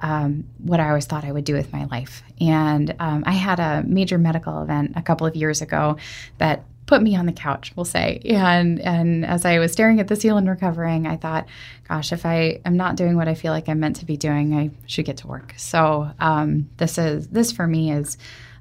um, 0.00 0.44
what 0.58 0.80
I 0.80 0.88
always 0.88 1.06
thought 1.06 1.24
I 1.24 1.32
would 1.32 1.44
do 1.44 1.54
with 1.54 1.72
my 1.72 1.84
life. 1.86 2.22
And 2.40 2.94
um, 2.98 3.24
I 3.26 3.32
had 3.32 3.60
a 3.60 3.82
major 3.86 4.18
medical 4.18 4.62
event 4.62 4.92
a 4.96 5.02
couple 5.02 5.26
of 5.26 5.36
years 5.36 5.62
ago 5.62 5.96
that 6.38 6.64
put 6.86 7.02
me 7.02 7.16
on 7.16 7.26
the 7.26 7.32
couch, 7.32 7.72
we'll 7.76 7.84
say. 7.84 8.20
And 8.24 8.80
and 8.80 9.26
as 9.26 9.44
I 9.44 9.58
was 9.58 9.72
staring 9.72 10.00
at 10.00 10.08
the 10.08 10.16
ceiling 10.16 10.46
recovering, 10.46 11.06
I 11.06 11.16
thought, 11.16 11.46
gosh, 11.88 12.12
if 12.12 12.24
I 12.24 12.60
am 12.64 12.76
not 12.76 12.96
doing 12.96 13.16
what 13.16 13.28
I 13.28 13.34
feel 13.34 13.52
like 13.52 13.68
I'm 13.68 13.80
meant 13.80 13.96
to 13.96 14.04
be 14.04 14.16
doing, 14.16 14.54
I 14.54 14.70
should 14.86 15.04
get 15.04 15.18
to 15.18 15.26
work. 15.26 15.54
So 15.56 16.10
um, 16.20 16.70
this 16.76 16.98
is 16.98 17.28
this 17.28 17.52
for 17.52 17.66
me 17.66 17.92
is 17.92 18.16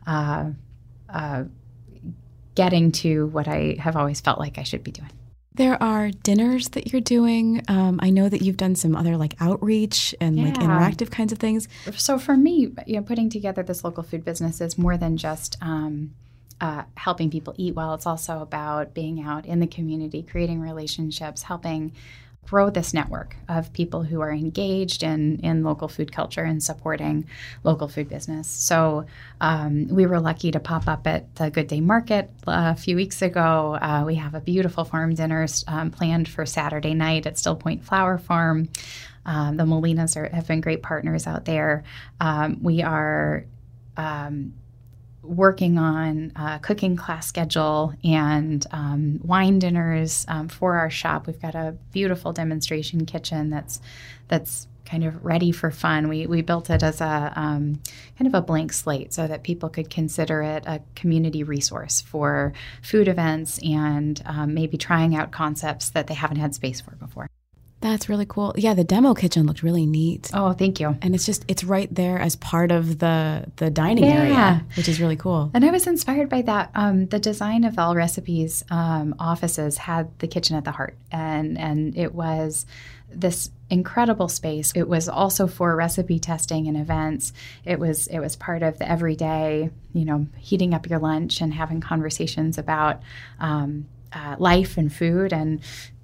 uh, 0.08 0.52
uh, 1.10 1.44
getting 2.56 2.92
to 2.94 3.28
what 3.28 3.48
I 3.48 3.78
have 3.80 3.96
always 3.96 4.22
felt 4.22 4.40
like 4.40 4.58
I 4.58 4.64
should 4.64 4.84
be 4.84 4.92
doing. 4.92 5.12
There 5.56 5.82
are 5.82 6.12
dinners 6.12 6.70
that 6.70 6.92
you're 6.92 7.02
doing. 7.02 7.64
Um, 7.70 8.00
I 8.04 8.10
know 8.10 8.28
that 8.28 8.42
you've 8.42 8.58
done 8.58 8.76
some 8.76 8.96
other 8.96 9.16
like 9.16 9.36
outreach 9.40 10.14
and 10.20 10.38
yeah. 10.38 10.46
like 10.46 10.56
interactive 10.56 11.12
kinds 11.12 11.32
of 11.32 11.40
things. 11.40 11.70
So 11.96 12.20
for 12.20 12.36
me, 12.36 12.74
you 12.86 12.98
know, 12.98 13.02
putting 13.02 13.30
together 13.30 13.64
this 13.64 13.84
local 13.84 14.04
food 14.04 14.26
business 14.26 14.60
is 14.60 14.78
more 14.78 14.98
than 14.98 15.16
just 15.16 15.58
um, 15.62 16.14
uh, 16.60 16.84
helping 16.96 17.30
people 17.30 17.54
eat 17.58 17.74
well. 17.74 17.94
It's 17.94 18.06
also 18.06 18.42
about 18.42 18.94
being 18.94 19.22
out 19.22 19.46
in 19.46 19.62
the 19.62 19.68
community, 19.68 20.24
creating 20.24 20.60
relationships, 20.60 21.44
helping 21.44 21.94
grow 22.46 22.70
this 22.70 22.94
network 22.94 23.36
of 23.50 23.74
people 23.74 24.04
who 24.04 24.22
are 24.22 24.32
engaged 24.32 25.04
in, 25.04 25.40
in 25.40 25.64
local 25.64 25.88
food 25.88 26.12
culture 26.12 26.44
and 26.44 26.62
supporting 26.62 27.26
local 27.64 27.88
food 27.88 28.08
business. 28.08 28.48
So 28.48 29.06
um, 29.42 29.88
we 29.88 30.06
were 30.06 30.20
lucky 30.20 30.52
to 30.52 30.60
pop 30.60 30.88
up 30.88 31.08
at 31.08 31.36
the 31.36 31.50
Good 31.50 31.68
Day 31.68 31.82
Market 31.82 32.30
a 32.48 32.76
few 32.76 32.96
weeks 32.96 33.22
ago. 33.22 33.78
Uh, 33.82 34.04
we 34.06 34.16
have 34.16 34.36
a 34.36 34.42
beautiful 34.42 34.86
farm 34.86 35.14
dinner 35.16 35.48
um, 35.68 35.92
planned 35.92 36.30
for 36.30 36.46
Saturday 36.46 36.94
night 36.94 37.26
at 37.26 37.38
Still 37.38 37.56
Point 37.56 37.84
Flower 37.84 38.18
Farm. 38.18 38.70
Um, 39.26 39.58
the 39.58 39.64
Molinas 39.64 40.16
are, 40.16 40.30
have 40.34 40.48
been 40.48 40.62
great 40.62 40.84
partners 40.84 41.26
out 41.26 41.46
there. 41.46 41.84
Um, 42.22 42.60
we 42.62 42.84
are 42.84 43.46
um, 43.98 44.54
working 45.26 45.78
on 45.78 46.32
a 46.36 46.60
cooking 46.60 46.96
class 46.96 47.28
schedule 47.28 47.94
and 48.04 48.66
um, 48.72 49.20
wine 49.24 49.60
dinners 49.60 50.26
um, 50.28 50.48
for 50.48 50.76
our 50.76 50.90
shop. 50.90 51.28
We've 51.28 51.42
got 51.42 51.56
a 51.56 51.76
beautiful 51.92 52.34
demonstration 52.34 53.06
kitchen 53.06 53.50
that's 53.50 53.80
that's 54.28 54.68
kind 54.86 55.04
of 55.04 55.26
ready 55.26 55.52
for 55.52 55.72
fun. 55.72 56.08
We, 56.08 56.28
we 56.28 56.42
built 56.42 56.70
it 56.70 56.84
as 56.84 57.02
a 57.02 57.34
um, 57.36 57.82
kind 58.18 58.28
of 58.28 58.34
a 58.34 58.42
blank 58.42 58.72
slate 58.72 59.14
so 59.14 59.28
that 59.28 59.44
people 59.44 59.70
could 59.70 59.90
consider 59.90 60.44
it 60.44 60.64
a 60.68 60.82
community 60.96 61.44
resource 61.44 62.02
for 62.02 62.54
food 62.82 63.08
events 63.08 63.60
and 63.64 64.22
um, 64.26 64.54
maybe 64.54 64.78
trying 64.78 65.16
out 65.16 65.32
concepts 65.32 65.90
that 65.92 66.08
they 66.08 66.14
haven't 66.14 66.38
had 66.38 66.54
space 66.54 66.82
for 66.82 66.96
before. 66.96 67.28
That's 67.86 68.10
really 68.10 68.26
cool. 68.26 68.52
Yeah, 68.58 68.74
the 68.74 68.84
demo 68.84 69.14
kitchen 69.14 69.46
looked 69.46 69.62
really 69.62 69.86
neat. 69.86 70.32
Oh, 70.34 70.54
thank 70.54 70.80
you. 70.80 70.98
And 71.04 71.14
it's 71.14 71.24
just 71.24 71.46
it's 71.48 71.64
right 71.64 71.94
there 71.94 72.18
as 72.18 72.36
part 72.36 72.72
of 72.72 72.98
the 72.98 73.46
the 73.58 73.70
dining 73.70 74.06
yeah. 74.06 74.14
area, 74.14 74.66
which 74.76 74.90
is 74.90 75.00
really 75.00 75.16
cool. 75.16 75.52
And 75.54 75.64
I 75.64 75.70
was 75.70 75.86
inspired 75.86 76.28
by 76.28 76.42
that. 76.42 76.72
Um, 76.74 77.06
the 77.06 77.20
design 77.20 77.64
of 77.64 77.78
All 77.78 77.96
Recipes 77.96 78.64
um, 78.72 79.14
offices 79.20 79.78
had 79.78 80.18
the 80.18 80.28
kitchen 80.28 80.56
at 80.56 80.64
the 80.64 80.72
heart, 80.72 80.98
and 81.12 81.60
and 81.60 81.96
it 81.96 82.16
was 82.16 82.66
this 83.12 83.52
incredible 83.70 84.30
space. 84.30 84.72
It 84.76 84.88
was 84.88 85.08
also 85.08 85.46
for 85.46 85.76
recipe 85.76 86.18
testing 86.18 86.68
and 86.68 86.76
events. 86.76 87.34
It 87.66 87.80
was 87.80 88.08
it 88.08 88.18
was 88.18 88.36
part 88.36 88.64
of 88.64 88.80
the 88.80 88.90
everyday, 88.90 89.70
you 89.94 90.06
know, 90.06 90.26
heating 90.38 90.74
up 90.74 90.90
your 90.90 90.98
lunch 90.98 91.40
and 91.40 91.54
having 91.54 91.82
conversations 91.82 92.58
about 92.58 93.04
um, 93.40 93.86
uh, 94.12 94.38
life 94.40 94.78
and 94.78 94.92
food 94.92 95.34
and 95.34 95.60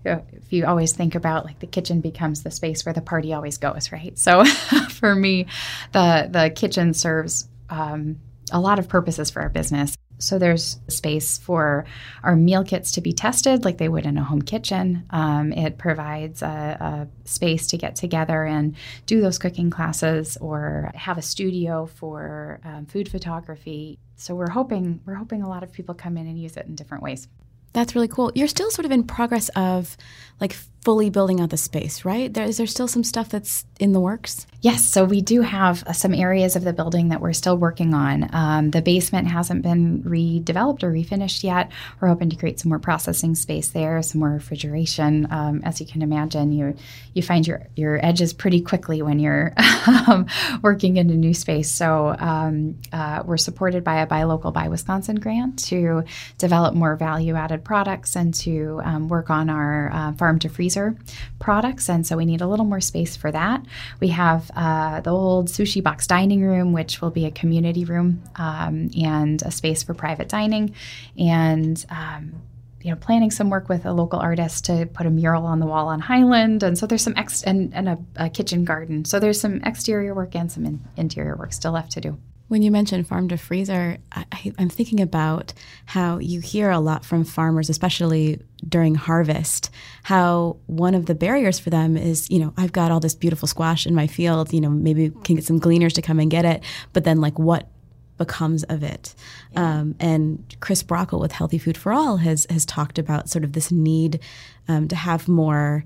if 0.05 0.51
you 0.51 0.65
always 0.65 0.93
think 0.93 1.15
about 1.15 1.45
like 1.45 1.59
the 1.59 1.67
kitchen 1.67 2.01
becomes 2.01 2.43
the 2.43 2.51
space 2.51 2.85
where 2.85 2.93
the 2.93 3.01
party 3.01 3.33
always 3.33 3.57
goes, 3.57 3.91
right? 3.91 4.17
So 4.17 4.45
for 4.89 5.15
me, 5.15 5.47
the 5.91 6.27
the 6.29 6.49
kitchen 6.49 6.93
serves 6.93 7.47
um, 7.69 8.17
a 8.51 8.59
lot 8.59 8.79
of 8.79 8.87
purposes 8.89 9.29
for 9.29 9.41
our 9.41 9.49
business. 9.49 9.95
So 10.21 10.37
there's 10.37 10.79
space 10.87 11.39
for 11.39 11.85
our 12.23 12.35
meal 12.35 12.63
kits 12.63 12.91
to 12.93 13.01
be 13.01 13.11
tested 13.11 13.65
like 13.65 13.79
they 13.79 13.89
would 13.89 14.05
in 14.05 14.17
a 14.17 14.23
home 14.23 14.43
kitchen. 14.43 15.05
Um, 15.09 15.51
it 15.51 15.79
provides 15.79 16.43
a, 16.43 16.45
a, 16.45 17.27
space 17.27 17.67
to 17.67 17.77
get 17.77 17.95
together 17.95 18.43
and 18.43 18.75
do 19.07 19.21
those 19.21 19.39
cooking 19.39 19.71
classes 19.71 20.37
or 20.37 20.91
have 20.93 21.17
a 21.17 21.21
studio 21.23 21.87
for 21.87 22.59
um, 22.63 22.85
food 22.85 23.09
photography. 23.09 23.97
So 24.15 24.35
we're 24.35 24.49
hoping 24.51 25.01
we're 25.05 25.15
hoping 25.15 25.41
a 25.41 25.49
lot 25.49 25.63
of 25.63 25.71
people 25.71 25.95
come 25.95 26.17
in 26.17 26.27
and 26.27 26.37
use 26.37 26.55
it 26.55 26.67
in 26.67 26.75
different 26.75 27.03
ways. 27.03 27.27
That's 27.73 27.95
really 27.95 28.07
cool. 28.07 28.31
You're 28.35 28.47
still 28.47 28.69
sort 28.71 28.85
of 28.85 28.91
in 28.91 29.03
progress 29.03 29.49
of 29.49 29.95
like 30.39 30.57
fully 30.83 31.09
building 31.11 31.39
out 31.39 31.51
the 31.51 31.57
space, 31.57 32.03
right? 32.03 32.33
There, 32.33 32.43
is 32.43 32.57
there 32.57 32.67
still 32.67 32.87
some 32.87 33.03
stuff 33.03 33.29
that's 33.29 33.65
in 33.79 33.93
the 33.93 33.99
works? 33.99 34.47
Yes, 34.61 34.85
so 34.85 35.05
we 35.05 35.21
do 35.21 35.41
have 35.41 35.83
uh, 35.87 35.93
some 35.93 36.13
areas 36.13 36.55
of 36.55 36.63
the 36.63 36.73
building 36.73 37.09
that 37.09 37.21
we're 37.21 37.33
still 37.33 37.57
working 37.57 37.93
on. 37.93 38.29
Um, 38.33 38.71
the 38.71 38.81
basement 38.81 39.27
hasn't 39.27 39.63
been 39.63 40.03
redeveloped 40.03 40.83
or 40.83 40.91
refinished 40.91 41.43
yet. 41.43 41.71
We're 41.99 42.09
hoping 42.09 42.29
to 42.29 42.35
create 42.35 42.59
some 42.59 42.69
more 42.69 42.79
processing 42.79 43.33
space 43.35 43.69
there, 43.69 44.01
some 44.03 44.19
more 44.19 44.29
refrigeration. 44.29 45.27
Um, 45.31 45.61
as 45.65 45.79
you 45.79 45.87
can 45.87 46.01
imagine, 46.01 46.51
you 46.51 46.75
you 47.13 47.21
find 47.23 47.45
your 47.45 47.67
your 47.75 48.03
edges 48.05 48.33
pretty 48.33 48.61
quickly 48.61 49.01
when 49.01 49.19
you're 49.19 49.53
um, 50.07 50.27
working 50.61 50.97
in 50.97 51.09
a 51.09 51.15
new 51.15 51.33
space. 51.33 51.71
So 51.71 52.15
um, 52.19 52.77
uh, 52.91 53.23
we're 53.25 53.37
supported 53.37 53.83
by 53.83 54.01
a 54.01 54.07
Buy 54.07 54.23
Local 54.23 54.51
Buy 54.51 54.67
Wisconsin 54.67 55.15
grant 55.15 55.57
to 55.65 56.03
develop 56.37 56.75
more 56.75 56.95
value 56.95 57.35
added 57.35 57.63
products 57.63 58.15
and 58.15 58.31
to 58.35 58.79
um, 58.83 59.09
work 59.09 59.31
on 59.31 59.49
our 59.49 59.91
uh, 59.91 60.13
farm 60.13 60.37
to 60.39 60.49
freezer 60.49 60.70
freezer 60.71 60.95
products, 61.39 61.89
and 61.89 62.05
so 62.05 62.17
we 62.17 62.25
need 62.25 62.41
a 62.41 62.47
little 62.47 62.65
more 62.65 62.81
space 62.81 63.15
for 63.15 63.31
that. 63.31 63.65
We 63.99 64.09
have 64.09 64.49
uh, 64.55 65.01
the 65.01 65.11
old 65.11 65.47
sushi 65.47 65.81
box 65.83 66.07
dining 66.07 66.41
room, 66.41 66.73
which 66.73 67.01
will 67.01 67.11
be 67.11 67.25
a 67.25 67.31
community 67.31 67.85
room 67.85 68.23
um, 68.35 68.89
and 68.99 69.41
a 69.43 69.51
space 69.51 69.83
for 69.83 69.93
private 69.93 70.29
dining, 70.29 70.75
and 71.17 71.83
um, 71.89 72.33
you 72.81 72.89
know, 72.89 72.97
planning 72.97 73.31
some 73.31 73.49
work 73.49 73.69
with 73.69 73.85
a 73.85 73.91
local 73.91 74.19
artist 74.19 74.65
to 74.65 74.87
put 74.87 75.05
a 75.05 75.09
mural 75.09 75.45
on 75.45 75.59
the 75.59 75.65
wall 75.65 75.87
on 75.87 75.99
Highland, 75.99 76.63
and 76.63 76.77
so 76.77 76.87
there's 76.87 77.03
some 77.03 77.13
ex 77.17 77.43
and, 77.43 77.73
and 77.73 77.89
a, 77.89 77.97
a 78.15 78.29
kitchen 78.29 78.65
garden. 78.65 79.05
So 79.05 79.19
there's 79.19 79.39
some 79.39 79.61
exterior 79.63 80.15
work 80.15 80.35
and 80.35 80.51
some 80.51 80.65
in, 80.65 80.79
interior 80.97 81.35
work 81.35 81.53
still 81.53 81.73
left 81.73 81.91
to 81.93 82.01
do. 82.01 82.17
When 82.51 82.63
you 82.63 82.69
mentioned 82.69 83.07
farm 83.07 83.29
to 83.29 83.37
freezer, 83.37 83.97
I, 84.11 84.25
am 84.59 84.67
thinking 84.67 84.99
about 84.99 85.53
how 85.85 86.17
you 86.17 86.41
hear 86.41 86.69
a 86.69 86.81
lot 86.81 87.05
from 87.05 87.23
farmers, 87.23 87.69
especially 87.69 88.41
during 88.67 88.93
harvest, 88.93 89.69
how 90.03 90.57
one 90.67 90.93
of 90.93 91.05
the 91.05 91.15
barriers 91.15 91.59
for 91.59 91.69
them 91.69 91.95
is, 91.95 92.29
you 92.29 92.39
know, 92.39 92.53
I've 92.57 92.73
got 92.73 92.91
all 92.91 92.99
this 92.99 93.15
beautiful 93.15 93.47
squash 93.47 93.87
in 93.87 93.95
my 93.95 94.05
field, 94.05 94.51
you 94.51 94.59
know, 94.59 94.69
maybe 94.69 95.11
can 95.23 95.37
get 95.37 95.45
some 95.45 95.61
gleaners 95.61 95.93
to 95.93 96.01
come 96.01 96.19
and 96.19 96.29
get 96.29 96.43
it, 96.43 96.61
but 96.91 97.05
then 97.05 97.21
like 97.21 97.39
what 97.39 97.69
becomes 98.17 98.65
of 98.65 98.83
it. 98.83 99.15
Yeah. 99.53 99.79
Um, 99.79 99.95
and 100.01 100.43
Chris 100.59 100.83
Brockle 100.83 101.21
with 101.21 101.31
Healthy 101.31 101.57
Food 101.57 101.77
for 101.77 101.93
All 101.93 102.17
has 102.17 102.45
has 102.49 102.65
talked 102.65 102.99
about 102.99 103.29
sort 103.29 103.45
of 103.45 103.53
this 103.53 103.71
need 103.71 104.19
um, 104.67 104.89
to 104.89 104.95
have 104.97 105.29
more, 105.29 105.85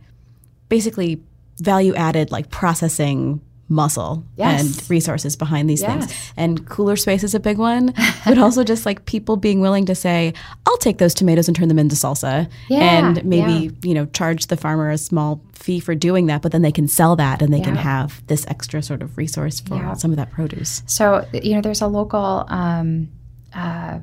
basically 0.68 1.22
value 1.60 1.94
added 1.94 2.32
like 2.32 2.50
processing 2.50 3.40
muscle 3.68 4.24
yes. 4.36 4.62
and 4.62 4.90
resources 4.90 5.36
behind 5.36 5.70
these 5.70 5.82
yes. 5.82 6.06
things. 6.06 6.34
And 6.38 6.68
cooler 6.70 6.96
space 6.96 7.24
is 7.24 7.34
a 7.34 7.40
big 7.40 7.58
one, 7.58 7.94
but 8.26 8.38
also 8.38 8.64
just 8.64 8.86
like 8.86 9.06
people 9.06 9.38
being 9.38 9.60
willing 9.60 9.86
to 9.86 9.96
say, 9.96 10.34
I'll 10.66 10.78
take 10.78 11.00
those 11.00 11.14
tomatoes 11.14 11.48
and 11.48 11.56
turn 11.56 11.68
them 11.68 11.80
into 11.80 11.96
salsa 11.96 12.50
yeah, 12.70 12.80
and 12.80 13.26
maybe, 13.26 13.66
yeah. 13.66 13.72
you 13.82 13.94
know, 13.94 14.06
charge 14.08 14.48
the 14.48 14.58
farmer 14.58 14.90
a 14.92 14.98
small 14.98 15.42
fee 15.54 15.80
for 15.80 15.96
doing 15.96 16.28
that, 16.28 16.42
but 16.42 16.52
then 16.52 16.62
they 16.62 16.72
can 16.72 16.88
sell 16.88 17.16
that 17.16 17.42
and 17.42 17.54
they 17.54 17.58
yeah. 17.58 17.64
can 17.64 17.76
have 17.76 18.26
this 18.28 18.46
extra 18.48 18.84
sort 18.84 19.02
of 19.02 19.18
resource 19.18 19.60
for 19.60 19.96
some 19.98 20.12
of 20.12 20.18
that 20.18 20.32
produce. 20.32 20.84
So, 20.86 21.28
you 21.34 21.56
know, 21.56 21.62
there's 21.62 21.82
a 21.82 21.88
local 21.88 22.46
um, 22.48 23.10
uh, 23.54 24.00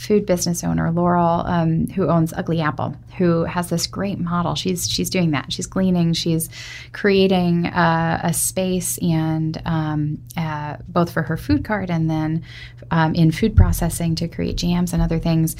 food 0.00 0.24
business 0.24 0.64
owner, 0.64 0.90
Laurel, 0.90 1.46
um, 1.46 1.86
who 1.88 2.08
owns 2.08 2.32
Ugly 2.32 2.62
Apple, 2.62 2.96
who 3.18 3.44
has 3.44 3.68
this 3.68 3.86
great 3.86 4.18
model. 4.18 4.54
She's 4.54 4.88
she's 4.88 5.10
doing 5.10 5.32
that. 5.32 5.52
She's 5.52 5.66
gleaning. 5.66 6.14
She's 6.14 6.48
creating 6.92 7.66
uh, 7.66 8.18
a 8.24 8.32
space 8.32 8.96
and 8.98 9.60
um, 9.66 10.22
uh, 10.38 10.78
both 10.88 11.12
for 11.12 11.20
her 11.22 11.36
food 11.36 11.66
cart 11.66 11.90
and 11.90 12.08
then 12.08 12.42
um, 12.90 13.14
in 13.14 13.30
food 13.30 13.54
processing 13.54 14.14
to 14.14 14.26
create 14.26 14.56
jams 14.56 14.94
and 14.94 15.02
other 15.02 15.18
things. 15.18 15.54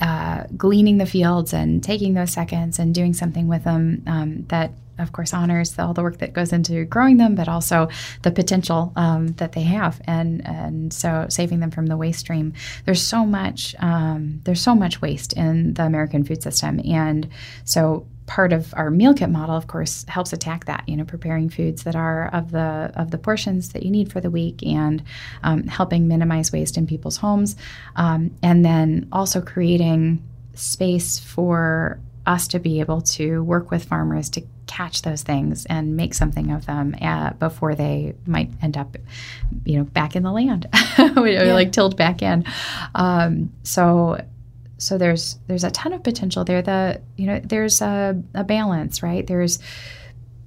Uh, 0.00 0.44
gleaning 0.56 0.96
the 0.96 1.04
fields 1.04 1.52
and 1.52 1.82
taking 1.84 2.14
those 2.14 2.30
seconds 2.30 2.78
and 2.78 2.94
doing 2.94 3.12
something 3.12 3.48
with 3.48 3.64
them 3.64 4.02
um, 4.06 4.46
that 4.48 4.70
of 5.00 5.12
course, 5.12 5.32
honors 5.32 5.78
all 5.78 5.94
the 5.94 6.02
work 6.02 6.18
that 6.18 6.32
goes 6.32 6.52
into 6.52 6.84
growing 6.84 7.16
them, 7.16 7.34
but 7.34 7.48
also 7.48 7.88
the 8.22 8.30
potential 8.30 8.92
um, 8.96 9.28
that 9.34 9.52
they 9.52 9.62
have, 9.62 10.00
and 10.04 10.46
and 10.46 10.92
so 10.92 11.26
saving 11.28 11.60
them 11.60 11.70
from 11.70 11.86
the 11.86 11.96
waste 11.96 12.20
stream. 12.20 12.52
There's 12.84 13.02
so 13.02 13.24
much 13.24 13.74
um, 13.78 14.40
there's 14.44 14.60
so 14.60 14.74
much 14.74 15.00
waste 15.00 15.32
in 15.32 15.74
the 15.74 15.84
American 15.84 16.24
food 16.24 16.42
system, 16.42 16.80
and 16.84 17.28
so 17.64 18.06
part 18.30 18.52
of 18.52 18.72
our 18.76 18.92
meal 18.92 19.12
kit 19.12 19.28
model 19.28 19.56
of 19.56 19.66
course 19.66 20.04
helps 20.06 20.32
attack 20.32 20.66
that 20.66 20.84
you 20.86 20.96
know 20.96 21.04
preparing 21.04 21.50
foods 21.50 21.82
that 21.82 21.96
are 21.96 22.28
of 22.32 22.52
the 22.52 22.92
of 22.94 23.10
the 23.10 23.18
portions 23.18 23.70
that 23.70 23.82
you 23.82 23.90
need 23.90 24.10
for 24.12 24.20
the 24.20 24.30
week 24.30 24.62
and 24.62 25.02
um, 25.42 25.64
helping 25.64 26.06
minimize 26.06 26.52
waste 26.52 26.78
in 26.78 26.86
people's 26.86 27.16
homes 27.16 27.56
um, 27.96 28.30
and 28.40 28.64
then 28.64 29.08
also 29.10 29.40
creating 29.40 30.22
space 30.54 31.18
for 31.18 31.98
us 32.24 32.46
to 32.46 32.60
be 32.60 32.78
able 32.78 33.00
to 33.00 33.42
work 33.42 33.72
with 33.72 33.84
farmers 33.84 34.30
to 34.30 34.42
catch 34.68 35.02
those 35.02 35.24
things 35.24 35.66
and 35.66 35.96
make 35.96 36.14
something 36.14 36.52
of 36.52 36.66
them 36.66 36.94
uh, 37.02 37.30
before 37.32 37.74
they 37.74 38.14
might 38.26 38.48
end 38.62 38.76
up, 38.76 38.96
you 39.64 39.76
know, 39.76 39.82
back 39.82 40.14
in 40.14 40.22
the 40.22 40.30
land, 40.30 40.68
yeah. 40.98 41.52
like 41.52 41.72
tilled 41.72 41.96
back 41.96 42.22
in. 42.22 42.44
Um, 42.94 43.52
so, 43.64 44.24
so 44.80 44.98
there's 44.98 45.38
there's 45.46 45.64
a 45.64 45.70
ton 45.70 45.92
of 45.92 46.02
potential 46.02 46.44
there. 46.44 46.62
The 46.62 47.00
you 47.16 47.26
know 47.26 47.40
there's 47.44 47.80
a, 47.80 48.20
a 48.34 48.44
balance, 48.44 49.02
right? 49.02 49.26
There's 49.26 49.58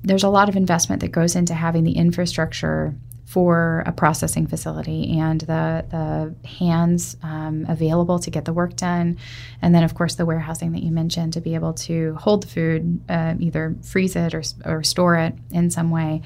there's 0.04 0.24
a 0.24 0.30
lot 0.30 0.50
of 0.50 0.56
investment 0.56 1.02
that 1.02 1.12
goes 1.12 1.36
into 1.36 1.54
having 1.54 1.84
the 1.84 1.94
infrastructure 1.94 2.94
for 3.26 3.84
a 3.88 3.92
processing 3.92 4.46
facility 4.46 5.18
and 5.18 5.42
the, 5.42 5.84
the 5.90 6.48
hands 6.48 7.18
um, 7.24 7.66
available 7.68 8.20
to 8.20 8.30
get 8.30 8.46
the 8.46 8.54
work 8.54 8.76
done. 8.76 9.18
And 9.60 9.74
then, 9.74 9.84
of 9.84 9.96
course, 9.96 10.16
the 10.16 10.26
warehousing 10.26 10.74
that 10.74 10.84
you 10.84 10.92
mentioned 10.92 11.34
to 11.34 11.42
be 11.42 11.56
able 11.56 11.74
to 11.74 12.14
hold 12.16 12.44
the 12.44 12.48
food, 12.48 13.02
uh, 13.10 13.34
either 13.40 13.76
freeze 13.82 14.16
it 14.16 14.36
or, 14.36 14.44
or 14.66 14.84
store 14.84 15.16
it 15.16 15.34
in 15.50 15.72
some 15.72 15.90
way. 15.90 16.22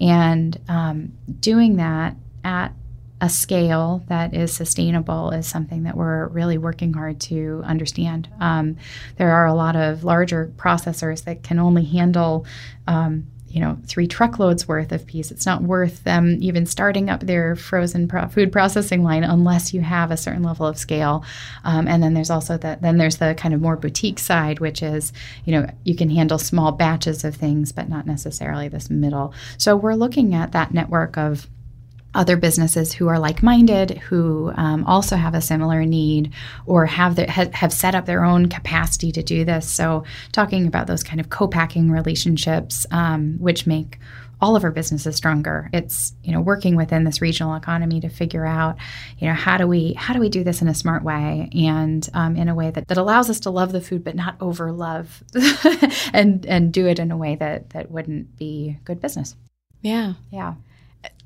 And 0.00 0.58
um, 0.68 1.12
doing 1.38 1.76
that 1.76 2.16
at 2.42 2.72
a 3.20 3.28
scale 3.28 4.04
that 4.08 4.34
is 4.34 4.52
sustainable 4.52 5.30
is 5.30 5.46
something 5.46 5.82
that 5.82 5.96
we're 5.96 6.28
really 6.28 6.58
working 6.58 6.92
hard 6.92 7.20
to 7.20 7.62
understand. 7.64 8.28
Um, 8.40 8.76
there 9.16 9.32
are 9.32 9.46
a 9.46 9.54
lot 9.54 9.74
of 9.74 10.04
larger 10.04 10.52
processors 10.56 11.24
that 11.24 11.42
can 11.42 11.58
only 11.58 11.84
handle. 11.84 12.46
Um, 12.86 13.26
you 13.50 13.60
know, 13.62 13.78
three 13.86 14.06
truckloads 14.06 14.68
worth 14.68 14.92
of 14.92 15.06
peas. 15.06 15.30
It's 15.30 15.46
not 15.46 15.62
worth 15.62 16.04
them 16.04 16.36
even 16.40 16.66
starting 16.66 17.08
up 17.08 17.20
their 17.20 17.56
frozen 17.56 18.06
pro- 18.06 18.28
food 18.28 18.52
processing 18.52 19.02
line 19.02 19.24
unless 19.24 19.72
you 19.72 19.80
have 19.80 20.10
a 20.10 20.18
certain 20.18 20.42
level 20.42 20.66
of 20.66 20.76
scale. 20.76 21.24
Um, 21.64 21.88
and 21.88 22.02
then 22.02 22.12
there's 22.12 22.28
also 22.28 22.58
that. 22.58 22.82
Then 22.82 22.98
there's 22.98 23.16
the 23.16 23.34
kind 23.38 23.54
of 23.54 23.62
more 23.62 23.76
boutique 23.76 24.18
side, 24.18 24.60
which 24.60 24.82
is, 24.82 25.14
you 25.46 25.52
know, 25.52 25.66
you 25.84 25.96
can 25.96 26.10
handle 26.10 26.38
small 26.38 26.72
batches 26.72 27.24
of 27.24 27.36
things, 27.36 27.72
but 27.72 27.88
not 27.88 28.06
necessarily 28.06 28.68
this 28.68 28.90
middle. 28.90 29.32
So 29.56 29.76
we're 29.76 29.94
looking 29.94 30.34
at 30.34 30.52
that 30.52 30.74
network 30.74 31.16
of 31.16 31.48
other 32.18 32.36
businesses 32.36 32.92
who 32.92 33.06
are 33.06 33.18
like-minded, 33.18 33.90
who 33.98 34.52
um, 34.56 34.84
also 34.84 35.16
have 35.16 35.34
a 35.34 35.40
similar 35.40 35.84
need, 35.84 36.34
or 36.66 36.84
have 36.84 37.14
the, 37.14 37.30
ha- 37.30 37.50
have 37.52 37.72
set 37.72 37.94
up 37.94 38.06
their 38.06 38.24
own 38.24 38.48
capacity 38.48 39.12
to 39.12 39.22
do 39.22 39.44
this. 39.44 39.70
So, 39.70 40.04
talking 40.32 40.66
about 40.66 40.88
those 40.88 41.04
kind 41.04 41.20
of 41.20 41.30
co-packing 41.30 41.90
relationships, 41.90 42.86
um, 42.90 43.36
which 43.38 43.66
make 43.66 43.98
all 44.40 44.56
of 44.56 44.64
our 44.64 44.70
businesses 44.70 45.16
stronger. 45.16 45.70
It's 45.72 46.12
you 46.22 46.32
know 46.32 46.40
working 46.40 46.76
within 46.76 47.04
this 47.04 47.20
regional 47.20 47.54
economy 47.54 48.00
to 48.00 48.08
figure 48.08 48.44
out 48.44 48.76
you 49.18 49.28
know 49.28 49.34
how 49.34 49.56
do 49.56 49.66
we 49.66 49.94
how 49.94 50.14
do 50.14 50.20
we 50.20 50.28
do 50.28 50.44
this 50.44 50.62
in 50.62 50.68
a 50.68 50.74
smart 50.74 51.02
way 51.02 51.48
and 51.52 52.08
um, 52.14 52.36
in 52.36 52.48
a 52.48 52.54
way 52.54 52.70
that, 52.70 52.86
that 52.88 52.98
allows 52.98 53.30
us 53.30 53.40
to 53.40 53.50
love 53.50 53.72
the 53.72 53.80
food 53.80 54.04
but 54.04 54.14
not 54.14 54.36
over 54.40 54.70
love 54.70 55.22
and 56.12 56.46
and 56.46 56.72
do 56.72 56.86
it 56.86 56.98
in 56.98 57.10
a 57.10 57.16
way 57.16 57.34
that 57.36 57.70
that 57.70 57.90
wouldn't 57.90 58.36
be 58.36 58.78
good 58.84 59.00
business. 59.00 59.34
Yeah. 59.82 60.14
Yeah. 60.30 60.54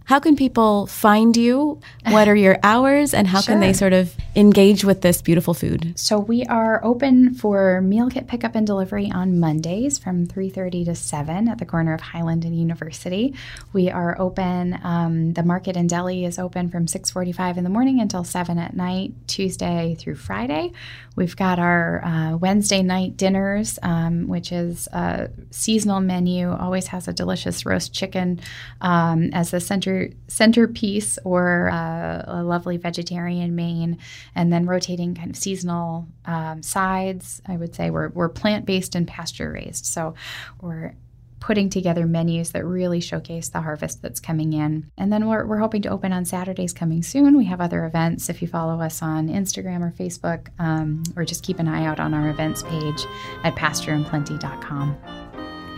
How 0.05 0.19
can 0.19 0.37
people 0.37 0.87
find 0.87 1.37
you? 1.37 1.81
What 2.07 2.29
are 2.29 2.35
your 2.35 2.59
hours 2.63 3.15
and 3.15 3.27
how 3.27 3.41
sure. 3.41 3.55
can 3.55 3.61
they 3.61 3.73
sort 3.73 3.93
of 3.93 4.15
engage 4.35 4.83
with 4.83 5.03
this 5.03 5.21
beautiful 5.21 5.53
food? 5.53 5.93
So 5.99 6.19
we 6.19 6.45
are 6.45 6.83
open 6.83 7.35
for 7.35 7.83
meal 7.83 8.09
kit 8.09 8.27
pickup 8.27 8.55
and 8.55 8.67
delivery 8.67 9.11
on 9.13 9.39
Mondays 9.39 9.99
from 9.99 10.27
3:30 10.27 10.87
to 10.87 10.95
7 10.95 11.49
at 11.49 11.59
the 11.59 11.67
corner 11.67 11.93
of 11.93 12.01
Highland 12.01 12.45
and 12.45 12.59
University. 12.59 13.35
We 13.73 13.91
are 13.91 14.19
open 14.19 14.79
um, 14.83 15.35
the 15.35 15.43
market 15.43 15.77
and 15.77 15.89
deli 15.89 16.25
is 16.25 16.39
open 16.39 16.71
from 16.71 16.87
6:45 16.87 17.59
in 17.59 17.65
the 17.65 17.71
morning 17.71 18.01
until 18.01 18.25
7 18.25 18.59
at 18.59 18.75
night, 18.75 19.13
Tuesday 19.27 19.97
through 19.99 20.17
Friday. 20.17 20.73
We've 21.15 21.37
got 21.37 21.59
our 21.59 22.03
uh, 22.03 22.37
Wednesday 22.39 22.83
night 22.83 23.19
dinners, 23.19 23.79
um, 23.83 24.29
which 24.29 24.51
is 24.51 24.89
a 24.93 25.31
seasonal 25.51 26.01
menu. 26.01 26.51
Always 26.51 26.87
has 26.87 27.07
a 27.07 27.13
delicious 27.13 27.67
roast 27.67 27.93
chicken 27.93 28.41
um, 28.81 29.31
as 29.35 29.51
the 29.51 29.61
center 29.61 30.09
centerpiece, 30.29 31.19
or 31.25 31.69
uh, 31.71 32.25
a 32.27 32.43
lovely 32.43 32.79
vegetarian 32.79 33.55
main, 33.55 33.99
and 34.35 34.53
then 34.53 34.67
rotating 34.67 35.15
kind 35.15 35.31
of 35.31 35.37
seasonal 35.37 36.07
um, 36.27 36.63
sides. 36.63 37.43
I 37.47 37.57
would 37.57 37.75
say 37.75 37.91
we're 37.91 38.09
we're 38.09 38.29
plant 38.29 38.67
based 38.67 38.95
and 38.95 39.07
pasture 39.07 39.53
raised, 39.53 39.87
so 39.87 40.15
we're 40.61 40.95
putting 41.43 41.69
together 41.69 42.07
menus 42.07 42.53
that 42.53 42.65
really 42.65 43.01
showcase 43.01 43.49
the 43.49 43.61
harvest 43.61 44.01
that's 44.01 44.21
coming 44.21 44.53
in. 44.53 44.89
And 44.97 45.13
then 45.13 45.27
we're, 45.27 45.45
we're 45.45 45.59
hoping 45.59 45.83
to 45.83 45.89
open 45.89 46.13
on 46.13 46.25
Saturdays 46.25 46.73
coming 46.73 47.03
soon. 47.03 47.37
We 47.37 47.47
have 47.47 47.61
other 47.61 47.85
events. 47.85 48.31
If 48.31 48.41
you 48.43 48.49
follow 48.49 48.81
us 48.81 49.03
on 49.03 49.29
Instagram 49.29 49.81
or 49.83 49.91
Facebook, 49.91 50.49
um, 50.61 51.03
or 51.17 51.25
just 51.25 51.43
keep 51.43 51.59
an 51.59 51.67
eye 51.67 51.85
out 51.85 51.99
on 51.99 52.15
our 52.15 52.31
events 52.31 52.63
page 52.63 53.05
at 53.43 53.57
pastureandplenty.com. 53.57 54.97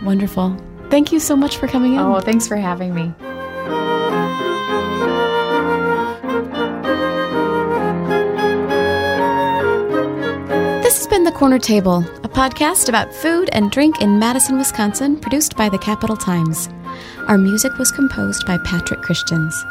Wonderful. 0.03 0.55
Thank 0.91 1.11
you 1.11 1.19
so 1.19 1.35
much 1.35 1.57
for 1.57 1.67
coming 1.67 1.93
in. 1.93 1.99
Oh, 1.99 2.19
thanks 2.19 2.47
for 2.47 2.57
having 2.57 2.93
me. 2.93 3.11
Corner 11.35 11.59
Table, 11.59 11.97
a 12.23 12.29
podcast 12.29 12.87
about 12.87 13.13
food 13.13 13.49
and 13.51 13.69
drink 13.69 14.01
in 14.01 14.17
Madison, 14.17 14.57
Wisconsin, 14.57 15.19
produced 15.19 15.57
by 15.57 15.67
the 15.67 15.77
Capital 15.77 16.15
Times. 16.15 16.69
Our 17.27 17.37
music 17.37 17.77
was 17.77 17.91
composed 17.91 18.45
by 18.45 18.57
Patrick 18.59 19.01
Christians. 19.01 19.65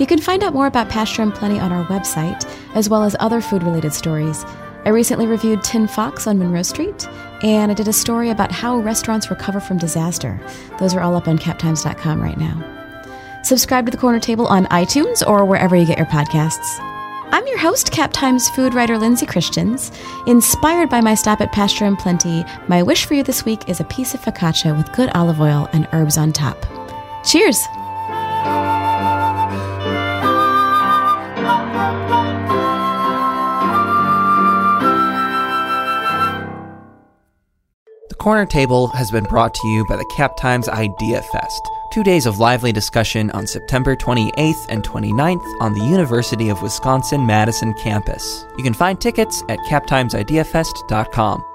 You 0.00 0.06
can 0.06 0.18
find 0.18 0.42
out 0.42 0.54
more 0.54 0.66
about 0.66 0.88
Pasture 0.88 1.22
and 1.22 1.32
Plenty 1.32 1.60
on 1.60 1.70
our 1.70 1.84
website, 1.84 2.44
as 2.74 2.88
well 2.88 3.04
as 3.04 3.14
other 3.20 3.40
food 3.40 3.62
related 3.62 3.92
stories. 3.92 4.44
I 4.84 4.88
recently 4.88 5.28
reviewed 5.28 5.62
Tin 5.62 5.86
Fox 5.86 6.26
on 6.26 6.40
Monroe 6.40 6.64
Street, 6.64 7.06
and 7.44 7.70
I 7.70 7.74
did 7.74 7.86
a 7.86 7.92
story 7.92 8.30
about 8.30 8.50
how 8.50 8.78
restaurants 8.78 9.30
recover 9.30 9.60
from 9.60 9.78
disaster. 9.78 10.44
Those 10.80 10.94
are 10.94 11.00
all 11.00 11.14
up 11.14 11.28
on 11.28 11.38
captimes.com 11.38 12.20
right 12.20 12.38
now. 12.38 13.40
Subscribe 13.44 13.84
to 13.86 13.92
The 13.92 13.98
Corner 13.98 14.18
Table 14.18 14.48
on 14.48 14.66
iTunes 14.66 15.24
or 15.24 15.44
wherever 15.44 15.76
you 15.76 15.86
get 15.86 15.98
your 15.98 16.08
podcasts. 16.08 16.91
I'm 17.34 17.46
your 17.46 17.56
host, 17.56 17.90
Cap 17.92 18.12
Times 18.12 18.50
food 18.50 18.74
writer 18.74 18.98
Lindsay 18.98 19.24
Christians. 19.24 19.90
Inspired 20.26 20.90
by 20.90 21.00
my 21.00 21.14
stop 21.14 21.40
at 21.40 21.50
Pasture 21.50 21.86
and 21.86 21.98
Plenty, 21.98 22.44
my 22.68 22.82
wish 22.82 23.06
for 23.06 23.14
you 23.14 23.22
this 23.22 23.42
week 23.46 23.70
is 23.70 23.80
a 23.80 23.84
piece 23.84 24.12
of 24.12 24.20
focaccia 24.20 24.76
with 24.76 24.92
good 24.92 25.08
olive 25.14 25.40
oil 25.40 25.66
and 25.72 25.88
herbs 25.94 26.18
on 26.18 26.34
top. 26.34 26.58
Cheers! 27.24 27.58
The 38.10 38.16
Corner 38.18 38.44
Table 38.44 38.88
has 38.88 39.10
been 39.10 39.24
brought 39.24 39.54
to 39.54 39.68
you 39.68 39.86
by 39.86 39.96
the 39.96 40.12
Cap 40.14 40.36
Times 40.36 40.68
Idea 40.68 41.22
Fest 41.22 41.62
Two 41.92 42.02
days 42.02 42.24
of 42.24 42.38
lively 42.38 42.72
discussion 42.72 43.30
on 43.32 43.46
September 43.46 43.94
28th 43.94 44.64
and 44.70 44.82
29th 44.82 45.60
on 45.60 45.74
the 45.74 45.84
University 45.84 46.48
of 46.48 46.62
Wisconsin 46.62 47.26
Madison 47.26 47.74
campus. 47.74 48.46
You 48.56 48.64
can 48.64 48.72
find 48.72 48.98
tickets 48.98 49.42
at 49.50 49.58
captimesideafest.com. 49.68 51.51